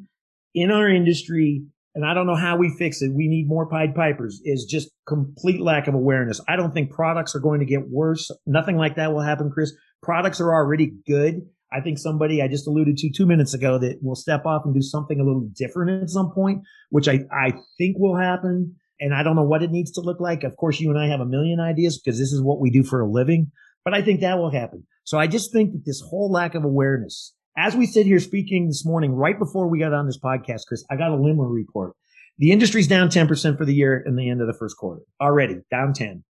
in 0.55 0.71
our 0.71 0.89
industry, 0.89 1.63
and 1.97 2.05
I 2.05 2.13
don't 2.13 2.27
know 2.27 2.35
how 2.35 2.57
we 2.57 2.69
fix 2.69 3.01
it. 3.01 3.11
We 3.11 3.27
need 3.27 3.47
more 3.47 3.67
Pied 3.67 3.95
Pipers 3.95 4.39
is 4.45 4.65
just 4.65 4.91
complete 5.07 5.59
lack 5.59 5.87
of 5.87 5.95
awareness. 5.95 6.39
I 6.47 6.55
don't 6.55 6.71
think 6.71 6.91
products 6.91 7.35
are 7.35 7.39
going 7.39 7.59
to 7.59 7.65
get 7.65 7.89
worse. 7.89 8.29
Nothing 8.45 8.77
like 8.77 8.97
that 8.97 9.11
will 9.11 9.23
happen, 9.23 9.49
Chris. 9.49 9.73
Products 10.03 10.39
are 10.39 10.53
already 10.53 10.91
good. 11.07 11.41
I 11.73 11.81
think 11.81 11.97
somebody 11.97 12.39
I 12.39 12.49
just 12.49 12.67
alluded 12.67 12.97
to 12.97 13.09
two 13.09 13.25
minutes 13.25 13.55
ago 13.55 13.79
that 13.79 13.97
will 14.03 14.13
step 14.13 14.45
off 14.45 14.61
and 14.63 14.75
do 14.75 14.81
something 14.81 15.19
a 15.19 15.23
little 15.23 15.49
different 15.55 16.03
at 16.03 16.11
some 16.11 16.31
point, 16.35 16.61
which 16.91 17.07
I, 17.07 17.21
I 17.31 17.53
think 17.79 17.97
will 17.97 18.15
happen. 18.15 18.75
And 18.99 19.15
I 19.15 19.23
don't 19.23 19.35
know 19.35 19.41
what 19.41 19.63
it 19.63 19.71
needs 19.71 19.89
to 19.93 20.01
look 20.01 20.19
like. 20.19 20.43
Of 20.43 20.55
course, 20.55 20.79
you 20.79 20.91
and 20.91 20.99
I 20.99 21.07
have 21.07 21.19
a 21.19 21.25
million 21.25 21.59
ideas 21.59 21.99
because 21.99 22.19
this 22.19 22.31
is 22.31 22.43
what 22.43 22.61
we 22.61 22.69
do 22.69 22.83
for 22.83 23.01
a 23.01 23.09
living, 23.09 23.51
but 23.83 23.95
I 23.95 24.03
think 24.03 24.21
that 24.21 24.37
will 24.37 24.51
happen. 24.51 24.85
So 25.03 25.17
I 25.17 25.25
just 25.25 25.51
think 25.51 25.71
that 25.71 25.83
this 25.83 26.01
whole 26.01 26.31
lack 26.31 26.53
of 26.53 26.63
awareness, 26.63 27.33
as 27.57 27.75
we 27.75 27.87
sit 27.87 28.05
here 28.05 28.19
speaking 28.19 28.67
this 28.67 28.85
morning, 28.85 29.13
right 29.13 29.37
before 29.37 29.67
we 29.67 29.79
got 29.79 29.93
on 29.93 30.05
this 30.05 30.19
podcast, 30.19 30.67
Chris, 30.67 30.85
I 30.91 30.95
got 30.95 31.11
a 31.11 31.17
LIMRA 31.17 31.51
report. 31.51 31.93
The 32.37 32.51
industry's 32.51 32.87
down 32.87 33.09
10% 33.09 33.57
for 33.57 33.65
the 33.65 33.73
year 33.73 34.03
in 34.05 34.15
the 34.15 34.29
end 34.29 34.41
of 34.41 34.47
the 34.47 34.53
first 34.53 34.77
quarter 34.77 35.01
already 35.19 35.61
down 35.71 35.93
10. 35.93 36.23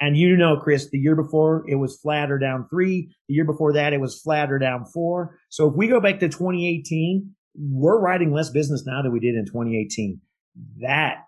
And 0.00 0.16
you 0.16 0.36
know, 0.36 0.56
Chris, 0.56 0.88
the 0.90 0.98
year 0.98 1.14
before 1.14 1.64
it 1.68 1.76
was 1.76 2.00
flat 2.00 2.30
or 2.30 2.38
down 2.38 2.66
three. 2.68 3.14
The 3.28 3.34
year 3.34 3.44
before 3.44 3.74
that, 3.74 3.92
it 3.92 4.00
was 4.00 4.20
flat 4.20 4.50
or 4.50 4.58
down 4.58 4.86
four. 4.86 5.38
So 5.50 5.68
if 5.68 5.76
we 5.76 5.86
go 5.86 6.00
back 6.00 6.18
to 6.20 6.28
2018, 6.28 7.30
we're 7.56 8.00
writing 8.00 8.32
less 8.32 8.50
business 8.50 8.84
now 8.86 9.02
than 9.02 9.12
we 9.12 9.20
did 9.20 9.34
in 9.34 9.44
2018. 9.44 10.20
That 10.80 11.18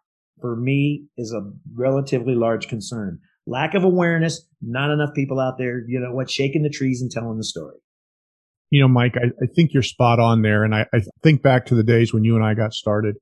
for 0.40 0.56
me 0.56 1.06
is 1.16 1.32
a 1.32 1.50
relatively 1.74 2.34
large 2.34 2.68
concern. 2.68 3.20
Lack 3.46 3.74
of 3.74 3.84
awareness, 3.84 4.44
not 4.60 4.90
enough 4.90 5.14
people 5.14 5.38
out 5.38 5.58
there, 5.58 5.84
you 5.86 6.00
know 6.00 6.12
what, 6.12 6.30
shaking 6.30 6.62
the 6.62 6.70
trees 6.70 7.00
and 7.00 7.10
telling 7.10 7.36
the 7.36 7.44
story. 7.44 7.76
You 8.70 8.80
know, 8.80 8.88
Mike, 8.88 9.14
I, 9.16 9.26
I 9.42 9.46
think 9.54 9.72
you're 9.72 9.82
spot 9.82 10.18
on 10.18 10.42
there. 10.42 10.64
And 10.64 10.74
I, 10.74 10.86
I 10.92 11.00
think 11.22 11.42
back 11.42 11.66
to 11.66 11.74
the 11.74 11.84
days 11.84 12.12
when 12.12 12.24
you 12.24 12.34
and 12.36 12.44
I 12.44 12.54
got 12.54 12.72
started. 12.72 13.16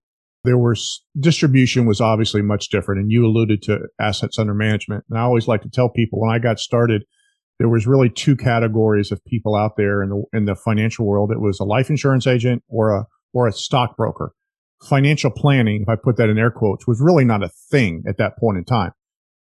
There 0.45 0.59
was 0.59 1.03
distribution 1.19 1.87
was 1.87 2.01
obviously 2.01 2.43
much 2.43 2.69
different. 2.69 3.01
And 3.01 3.11
you 3.11 3.27
alluded 3.27 3.63
to 3.63 3.79
assets 3.99 4.39
under 4.39 4.55
management. 4.55 5.05
And 5.09 5.19
I 5.19 5.23
always 5.23 5.49
like 5.49 5.63
to 5.63 5.71
tell 5.71 5.89
people 5.89 6.21
when 6.21 6.35
I 6.35 6.39
got 6.39 6.59
started, 6.59 7.05
there 7.59 7.69
was 7.69 7.87
really 7.87 8.11
two 8.11 8.37
categories 8.37 9.11
of 9.11 9.25
people 9.25 9.55
out 9.55 9.77
there 9.77 10.03
in 10.03 10.11
the 10.11 10.25
in 10.33 10.45
the 10.45 10.55
financial 10.55 11.07
world. 11.07 11.31
It 11.31 11.41
was 11.41 11.61
a 11.61 11.65
life 11.65 11.89
insurance 11.89 12.27
agent 12.27 12.63
or 12.69 12.91
a 12.91 13.07
or 13.33 13.47
a 13.47 13.53
stockbroker 13.53 14.35
financial 14.85 15.31
planning, 15.31 15.83
if 15.83 15.89
I 15.89 15.97
put 15.97 16.17
that 16.17 16.29
in 16.29 16.39
air 16.39 16.51
quotes, 16.51 16.87
was 16.87 17.01
really 17.01 17.25
not 17.25 17.43
a 17.43 17.51
thing 17.71 18.05
at 18.07 18.19
that 18.19 18.37
point 18.39 18.59
in 18.59 18.65
time. 18.65 18.93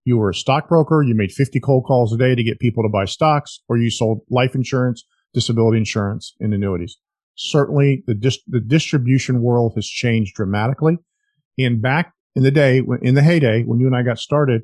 You 0.06 0.18
were 0.18 0.30
a 0.30 0.36
stockbroker, 0.36 1.02
you 1.02 1.16
made 1.16 1.32
50 1.32 1.60
cold 1.60 1.86
calls 1.86 2.13
a 2.13 2.18
day 2.18 2.36
to 2.36 2.44
get 2.44 2.60
people 2.60 2.84
to 2.84 2.89
buy 2.89 3.06
stocks, 3.06 3.60
or 3.70 3.78
you 3.78 3.89
sold 3.89 4.22
life 4.30 4.56
insurance, 4.56 5.04
disability 5.34 5.78
insurance, 5.78 6.36
and 6.39 6.54
annuities. 6.54 6.98
Certainly 7.36 8.04
the, 8.06 8.13
dis- 8.13 8.43
the 8.48 8.60
distribution 8.60 9.41
world 9.41 9.74
has 9.76 9.88
changed 9.88 10.36
dramatically. 10.36 10.98
And 11.58 11.82
back 11.82 12.13
in 12.36 12.43
the 12.43 12.52
day, 12.52 12.82
in 13.02 13.15
the 13.15 13.24
heyday, 13.24 13.63
when 13.63 13.80
you 13.80 13.88
and 13.88 13.96
I 13.96 14.04
got 14.04 14.19
started, 14.19 14.63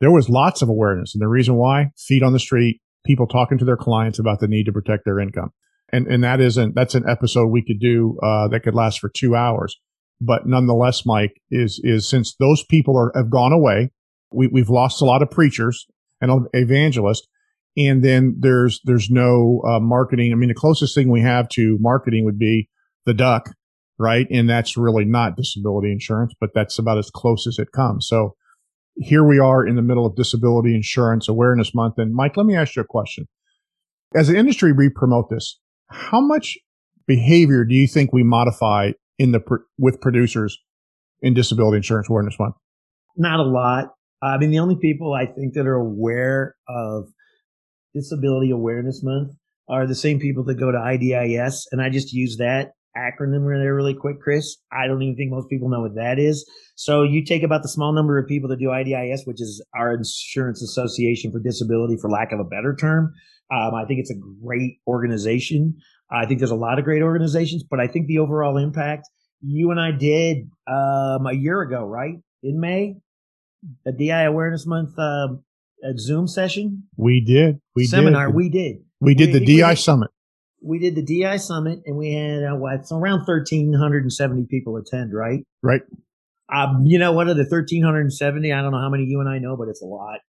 there 0.00 0.10
was 0.10 0.28
lots 0.28 0.62
of 0.62 0.68
awareness. 0.68 1.14
And 1.14 1.22
the 1.22 1.28
reason 1.28 1.54
why, 1.54 1.90
feet 1.96 2.22
on 2.22 2.32
the 2.32 2.38
street, 2.38 2.80
people 3.04 3.26
talking 3.26 3.58
to 3.58 3.64
their 3.64 3.76
clients 3.76 4.18
about 4.18 4.40
the 4.40 4.48
need 4.48 4.64
to 4.66 4.72
protect 4.72 5.04
their 5.04 5.18
income. 5.18 5.50
And, 5.92 6.06
and 6.06 6.22
that 6.22 6.40
isn't, 6.40 6.74
that's 6.74 6.94
an 6.94 7.08
episode 7.08 7.46
we 7.46 7.64
could 7.64 7.80
do, 7.80 8.18
uh, 8.22 8.48
that 8.48 8.62
could 8.62 8.74
last 8.74 9.00
for 9.00 9.08
two 9.08 9.34
hours. 9.34 9.76
But 10.20 10.46
nonetheless, 10.46 11.06
Mike, 11.06 11.40
is, 11.50 11.80
is 11.82 12.08
since 12.08 12.34
those 12.34 12.64
people 12.64 12.96
are, 12.96 13.12
have 13.14 13.30
gone 13.30 13.52
away, 13.52 13.90
we, 14.32 14.48
we've 14.48 14.68
lost 14.68 15.00
a 15.00 15.04
lot 15.04 15.22
of 15.22 15.30
preachers 15.30 15.86
and 16.20 16.46
evangelists. 16.52 17.26
And 17.78 18.02
then 18.02 18.36
there's, 18.40 18.80
there's 18.84 19.08
no 19.08 19.62
uh, 19.66 19.78
marketing. 19.78 20.32
I 20.32 20.34
mean, 20.34 20.48
the 20.48 20.54
closest 20.54 20.94
thing 20.94 21.10
we 21.10 21.20
have 21.20 21.48
to 21.50 21.78
marketing 21.80 22.24
would 22.24 22.38
be 22.38 22.68
the 23.06 23.14
duck, 23.14 23.50
right? 23.98 24.26
And 24.30 24.50
that's 24.50 24.76
really 24.76 25.04
not 25.04 25.36
disability 25.36 25.92
insurance, 25.92 26.34
but 26.40 26.50
that's 26.54 26.78
about 26.78 26.98
as 26.98 27.10
close 27.10 27.46
as 27.46 27.58
it 27.58 27.70
comes. 27.72 28.08
So 28.08 28.34
here 28.96 29.24
we 29.24 29.38
are 29.38 29.64
in 29.64 29.76
the 29.76 29.82
middle 29.82 30.04
of 30.04 30.16
disability 30.16 30.74
insurance 30.74 31.28
awareness 31.28 31.74
month. 31.74 31.94
And 31.98 32.14
Mike, 32.14 32.36
let 32.36 32.46
me 32.46 32.56
ask 32.56 32.74
you 32.74 32.82
a 32.82 32.86
question. 32.86 33.28
As 34.14 34.28
an 34.28 34.36
industry, 34.36 34.72
we 34.72 34.88
promote 34.88 35.30
this. 35.30 35.60
How 35.88 36.20
much 36.20 36.58
behavior 37.06 37.64
do 37.64 37.74
you 37.74 37.86
think 37.86 38.12
we 38.12 38.22
modify 38.22 38.92
in 39.18 39.32
the 39.32 39.40
with 39.78 40.00
producers 40.00 40.58
in 41.22 41.34
Disability 41.34 41.76
Insurance 41.76 42.08
Awareness 42.08 42.38
Month? 42.38 42.56
Not 43.16 43.40
a 43.40 43.44
lot. 43.44 43.92
I 44.22 44.36
mean, 44.38 44.50
the 44.50 44.58
only 44.58 44.76
people 44.76 45.14
I 45.14 45.26
think 45.26 45.54
that 45.54 45.66
are 45.66 45.74
aware 45.74 46.56
of 46.68 47.04
Disability 47.94 48.50
Awareness 48.50 49.02
Month 49.02 49.32
are 49.68 49.86
the 49.86 49.94
same 49.94 50.18
people 50.18 50.44
that 50.44 50.54
go 50.54 50.72
to 50.72 50.78
IDIS, 50.78 51.66
and 51.72 51.82
I 51.82 51.90
just 51.90 52.12
use 52.12 52.36
that 52.38 52.72
acronym 52.96 53.46
there 53.46 53.74
really 53.74 53.94
quick, 53.94 54.20
Chris. 54.20 54.56
I 54.72 54.86
don't 54.86 55.02
even 55.02 55.16
think 55.16 55.30
most 55.30 55.48
people 55.48 55.68
know 55.68 55.82
what 55.82 55.94
that 55.94 56.18
is. 56.18 56.48
So 56.74 57.02
you 57.02 57.24
take 57.24 57.42
about 57.42 57.62
the 57.62 57.68
small 57.68 57.92
number 57.92 58.18
of 58.18 58.26
people 58.26 58.48
that 58.48 58.58
do 58.58 58.70
IDIS, 58.70 59.20
which 59.24 59.40
is 59.40 59.64
our 59.74 59.94
Insurance 59.94 60.62
Association 60.62 61.30
for 61.30 61.38
Disability, 61.38 61.96
for 62.00 62.10
lack 62.10 62.32
of 62.32 62.40
a 62.40 62.44
better 62.44 62.74
term. 62.74 63.12
Um, 63.52 63.74
I 63.74 63.84
think 63.86 64.00
it's 64.00 64.10
a 64.10 64.20
great 64.44 64.78
organization. 64.86 65.76
I 66.10 66.26
think 66.26 66.40
there's 66.40 66.50
a 66.50 66.56
lot 66.56 66.78
of 66.78 66.84
great 66.84 67.02
organizations, 67.02 67.62
but 67.62 67.80
I 67.80 67.86
think 67.86 68.06
the 68.06 68.18
overall 68.18 68.56
impact 68.56 69.08
you 69.40 69.70
and 69.70 69.80
I 69.80 69.92
did 69.92 70.50
um, 70.66 71.26
a 71.26 71.32
year 71.32 71.62
ago, 71.62 71.84
right 71.84 72.16
in 72.42 72.60
May, 72.60 72.96
a 73.86 73.92
DI 73.92 74.22
Awareness 74.22 74.66
Month 74.66 74.98
uh, 75.84 75.92
Zoom 75.96 76.26
session. 76.26 76.84
We 76.96 77.20
did. 77.20 77.60
We 77.74 77.84
did 77.84 77.90
seminar. 77.90 78.26
Did. 78.26 78.34
We 78.34 78.48
did. 78.48 78.76
We 79.00 79.14
did 79.14 79.32
we, 79.32 79.38
the 79.38 79.60
DI 79.60 79.70
did, 79.70 79.78
Summit. 79.78 80.10
We 80.62 80.78
did 80.78 80.94
the 80.94 81.02
DI 81.02 81.36
Summit, 81.36 81.80
and 81.86 81.96
we 81.96 82.12
had 82.12 82.44
uh, 82.44 82.56
what, 82.56 82.74
it's 82.74 82.92
around 82.92 83.24
thirteen 83.26 83.72
hundred 83.72 84.02
and 84.02 84.12
seventy 84.12 84.46
people 84.48 84.76
attend. 84.76 85.12
Right. 85.12 85.44
Right. 85.62 85.82
Um, 86.52 86.84
you 86.86 86.98
know 86.98 87.12
what? 87.12 87.28
Of 87.28 87.36
the 87.36 87.44
thirteen 87.44 87.82
hundred 87.82 88.00
and 88.00 88.12
seventy, 88.12 88.52
I 88.52 88.62
don't 88.62 88.72
know 88.72 88.80
how 88.80 88.90
many 88.90 89.04
you 89.04 89.20
and 89.20 89.28
I 89.28 89.38
know, 89.38 89.56
but 89.56 89.68
it's 89.68 89.82
a 89.82 89.86
lot. 89.86 90.20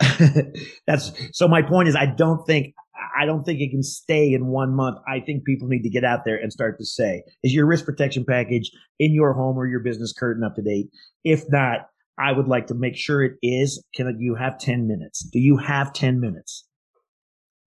That's 0.86 1.12
so. 1.32 1.48
My 1.48 1.62
point 1.62 1.88
is, 1.88 1.96
I 1.96 2.06
don't 2.06 2.46
think 2.46 2.74
I 3.18 3.26
don't 3.26 3.44
think 3.44 3.60
it 3.60 3.70
can 3.70 3.82
stay 3.82 4.32
in 4.32 4.46
one 4.46 4.74
month. 4.74 4.98
I 5.08 5.20
think 5.20 5.44
people 5.44 5.68
need 5.68 5.82
to 5.82 5.90
get 5.90 6.04
out 6.04 6.24
there 6.24 6.36
and 6.36 6.52
start 6.52 6.78
to 6.78 6.84
say, 6.84 7.24
is 7.42 7.52
your 7.52 7.66
risk 7.66 7.84
protection 7.84 8.24
package 8.24 8.70
in 8.98 9.12
your 9.12 9.32
home 9.32 9.56
or 9.56 9.66
your 9.66 9.80
business 9.80 10.12
current 10.12 10.44
up 10.44 10.54
to 10.56 10.62
date? 10.62 10.88
If 11.24 11.44
not, 11.48 11.88
I 12.18 12.32
would 12.32 12.48
like 12.48 12.66
to 12.68 12.74
make 12.74 12.96
sure 12.96 13.22
it 13.22 13.36
is. 13.42 13.82
Can 13.94 14.16
you 14.18 14.34
have 14.34 14.58
10 14.58 14.88
minutes? 14.88 15.22
Do 15.32 15.38
you 15.38 15.56
have 15.56 15.92
10 15.92 16.20
minutes? 16.20 16.64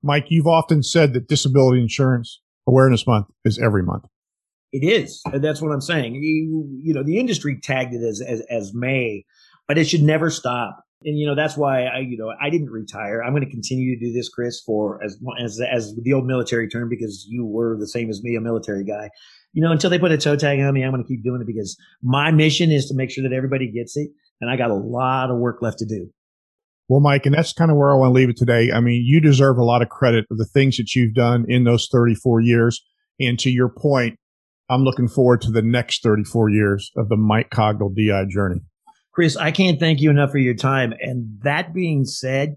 Mike, 0.04 0.26
you've 0.30 0.48
often 0.48 0.84
said 0.84 1.14
that 1.14 1.28
disability 1.28 1.82
insurance 1.82 2.42
awareness 2.68 3.06
month 3.06 3.28
is 3.46 3.60
every 3.60 3.84
month. 3.84 4.06
It 4.72 4.86
is. 4.86 5.22
And 5.26 5.44
That's 5.44 5.62
what 5.62 5.72
I'm 5.72 5.82
saying. 5.82 6.16
You, 6.16 6.68
you 6.82 6.94
know, 6.94 7.04
the 7.04 7.20
industry 7.20 7.60
tagged 7.62 7.94
it 7.94 8.04
as, 8.04 8.22
as, 8.22 8.42
as 8.50 8.74
May, 8.74 9.26
but 9.68 9.78
it 9.78 9.86
should 9.86 10.02
never 10.02 10.30
stop. 10.30 10.84
And, 11.04 11.18
you 11.18 11.26
know, 11.26 11.36
that's 11.36 11.58
why 11.58 11.86
I, 11.86 12.00
you 12.00 12.16
know, 12.18 12.32
I 12.40 12.50
didn't 12.50 12.70
retire. 12.70 13.24
I'm 13.24 13.32
going 13.32 13.44
to 13.44 13.50
continue 13.50 13.98
to 13.98 14.06
do 14.06 14.14
this, 14.14 14.30
Chris, 14.30 14.62
for 14.62 15.04
as, 15.04 15.18
as, 15.44 15.60
as 15.60 15.96
the 15.96 16.14
old 16.14 16.26
military 16.26 16.70
term, 16.70 16.90
because 16.90 17.26
you 17.28 17.44
were 17.46 17.76
the 17.80 17.88
same 17.88 18.10
as 18.10 18.22
me, 18.22 18.36
a 18.36 18.42
military 18.42 18.86
guy. 18.86 19.10
You 19.54 19.64
know, 19.64 19.72
until 19.72 19.90
they 19.90 19.98
put 19.98 20.12
a 20.12 20.18
toe 20.18 20.36
tag 20.36 20.60
on 20.60 20.74
me, 20.74 20.84
I'm 20.84 20.92
going 20.92 21.04
to 21.04 21.08
keep 21.08 21.24
doing 21.24 21.42
it 21.42 21.48
because 21.48 21.76
my 22.04 22.32
mission 22.32 22.72
is 22.72 22.86
to 22.88 22.96
make 22.96 23.10
sure 23.10 23.24
that 23.24 23.36
everybody 23.36 23.70
gets 23.70 23.98
it. 23.98 24.12
And 24.42 24.50
I 24.50 24.58
got 24.58 24.72
a 24.72 24.76
lot 24.76 25.30
of 25.30 25.38
work 25.38 25.62
left 25.62 25.80
to 25.80 25.86
do. 25.86 26.10
Well, 26.90 27.00
Mike, 27.00 27.26
and 27.26 27.34
that's 27.34 27.54
kind 27.54 27.72
of 27.72 27.78
where 27.78 27.92
I 27.92 27.96
want 27.96 28.10
to 28.10 28.14
leave 28.14 28.30
it 28.30 28.36
today. 28.36 28.72
I 28.72 28.82
mean, 28.82 29.02
you 29.06 29.22
deserve 29.22 29.58
a 29.58 29.64
lot 29.64 29.82
of 29.82 29.88
credit 29.88 30.26
for 30.28 30.36
the 30.36 30.46
things 30.46 30.76
that 30.76 30.94
you've 30.94 31.14
done 31.14 31.46
in 31.48 31.64
those 31.64 31.88
34 31.90 32.42
years. 32.42 32.84
And 33.20 33.40
to 33.40 33.50
your 33.50 33.70
point, 33.70 34.18
I'm 34.70 34.84
looking 34.84 35.08
forward 35.08 35.42
to 35.42 35.52
the 35.52 35.62
next 35.62 36.04
34 36.04 36.50
years 36.50 36.92
of 36.98 37.08
the 37.08 37.16
Mike 37.16 37.50
Cogdell 37.50 37.96
DI 37.96 38.26
journey. 38.30 38.62
Chris, 39.14 39.38
I 39.38 39.52
can't 39.52 39.80
thank 39.80 40.02
you 40.02 40.10
enough 40.10 40.32
for 40.32 40.38
your 40.38 40.54
time. 40.54 40.94
And 41.00 41.40
that 41.44 41.74
being 41.74 42.06
said, 42.06 42.56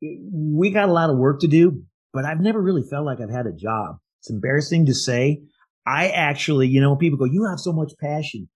we 0.00 0.70
got 0.70 0.88
a 0.88 0.92
lot 0.92 1.10
of 1.10 1.18
work 1.18 1.40
to 1.40 1.48
do, 1.48 1.82
but 2.12 2.24
I've 2.24 2.40
never 2.40 2.60
really 2.60 2.82
felt 2.82 3.04
like 3.04 3.20
I've 3.20 3.30
had 3.30 3.46
a 3.46 3.52
job. 3.52 3.96
It's 4.20 4.30
embarrassing 4.30 4.86
to 4.86 4.94
say. 4.94 5.42
I 5.86 6.08
actually, 6.08 6.68
you 6.68 6.80
know, 6.80 6.96
people 6.96 7.18
go, 7.18 7.24
you 7.24 7.46
have 7.46 7.58
so 7.58 7.72
much 7.72 7.92
passion. 8.00 8.48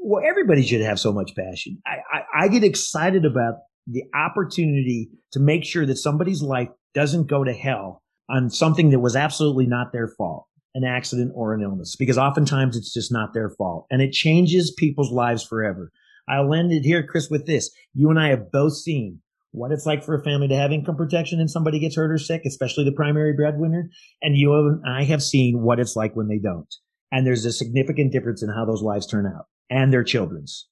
Well, 0.00 0.24
everybody 0.26 0.62
should 0.64 0.80
have 0.80 0.98
so 0.98 1.12
much 1.12 1.36
passion. 1.36 1.78
I, 1.86 1.96
I, 2.12 2.44
I 2.44 2.48
get 2.48 2.64
excited 2.64 3.24
about 3.24 3.54
the 3.86 4.04
opportunity 4.14 5.10
to 5.32 5.40
make 5.40 5.64
sure 5.64 5.86
that 5.86 5.96
somebody's 5.96 6.42
life 6.42 6.68
doesn't 6.94 7.26
go 7.26 7.44
to 7.44 7.52
hell 7.52 8.02
on 8.30 8.50
something 8.50 8.90
that 8.90 9.00
was 9.00 9.16
absolutely 9.16 9.66
not 9.66 9.92
their 9.92 10.08
fault 10.08 10.46
an 10.74 10.84
accident 10.84 11.32
or 11.34 11.54
an 11.54 11.62
illness 11.62 11.96
because 11.96 12.18
oftentimes 12.18 12.76
it's 12.76 12.92
just 12.92 13.10
not 13.10 13.32
their 13.32 13.50
fault 13.50 13.86
and 13.90 14.02
it 14.02 14.12
changes 14.12 14.74
people's 14.76 15.10
lives 15.10 15.42
forever. 15.42 15.90
I'll 16.28 16.52
end 16.52 16.72
it 16.72 16.82
here, 16.82 17.04
Chris, 17.04 17.28
with 17.30 17.46
this. 17.46 17.70
You 17.94 18.10
and 18.10 18.20
I 18.20 18.28
have 18.28 18.52
both 18.52 18.74
seen 18.74 19.20
what 19.50 19.72
it's 19.72 19.86
like 19.86 20.04
for 20.04 20.14
a 20.14 20.22
family 20.22 20.46
to 20.48 20.56
have 20.56 20.70
income 20.70 20.96
protection 20.96 21.40
and 21.40 21.50
somebody 21.50 21.78
gets 21.78 21.96
hurt 21.96 22.12
or 22.12 22.18
sick, 22.18 22.42
especially 22.46 22.84
the 22.84 22.92
primary 22.92 23.32
breadwinner. 23.32 23.90
And 24.20 24.36
you 24.36 24.54
and 24.54 24.82
I 24.86 25.04
have 25.04 25.22
seen 25.22 25.62
what 25.62 25.80
it's 25.80 25.96
like 25.96 26.14
when 26.14 26.28
they 26.28 26.38
don't. 26.38 26.72
And 27.10 27.26
there's 27.26 27.46
a 27.46 27.52
significant 27.52 28.12
difference 28.12 28.42
in 28.42 28.50
how 28.50 28.66
those 28.66 28.82
lives 28.82 29.06
turn 29.06 29.26
out 29.26 29.46
and 29.70 29.92
their 29.92 30.04
children's. 30.04 30.66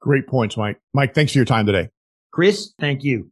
Great 0.00 0.26
points, 0.26 0.56
Mike. 0.56 0.80
Mike, 0.94 1.14
thanks 1.14 1.32
for 1.32 1.38
your 1.38 1.44
time 1.44 1.66
today. 1.66 1.90
Chris, 2.32 2.72
thank 2.78 3.04
you. 3.04 3.30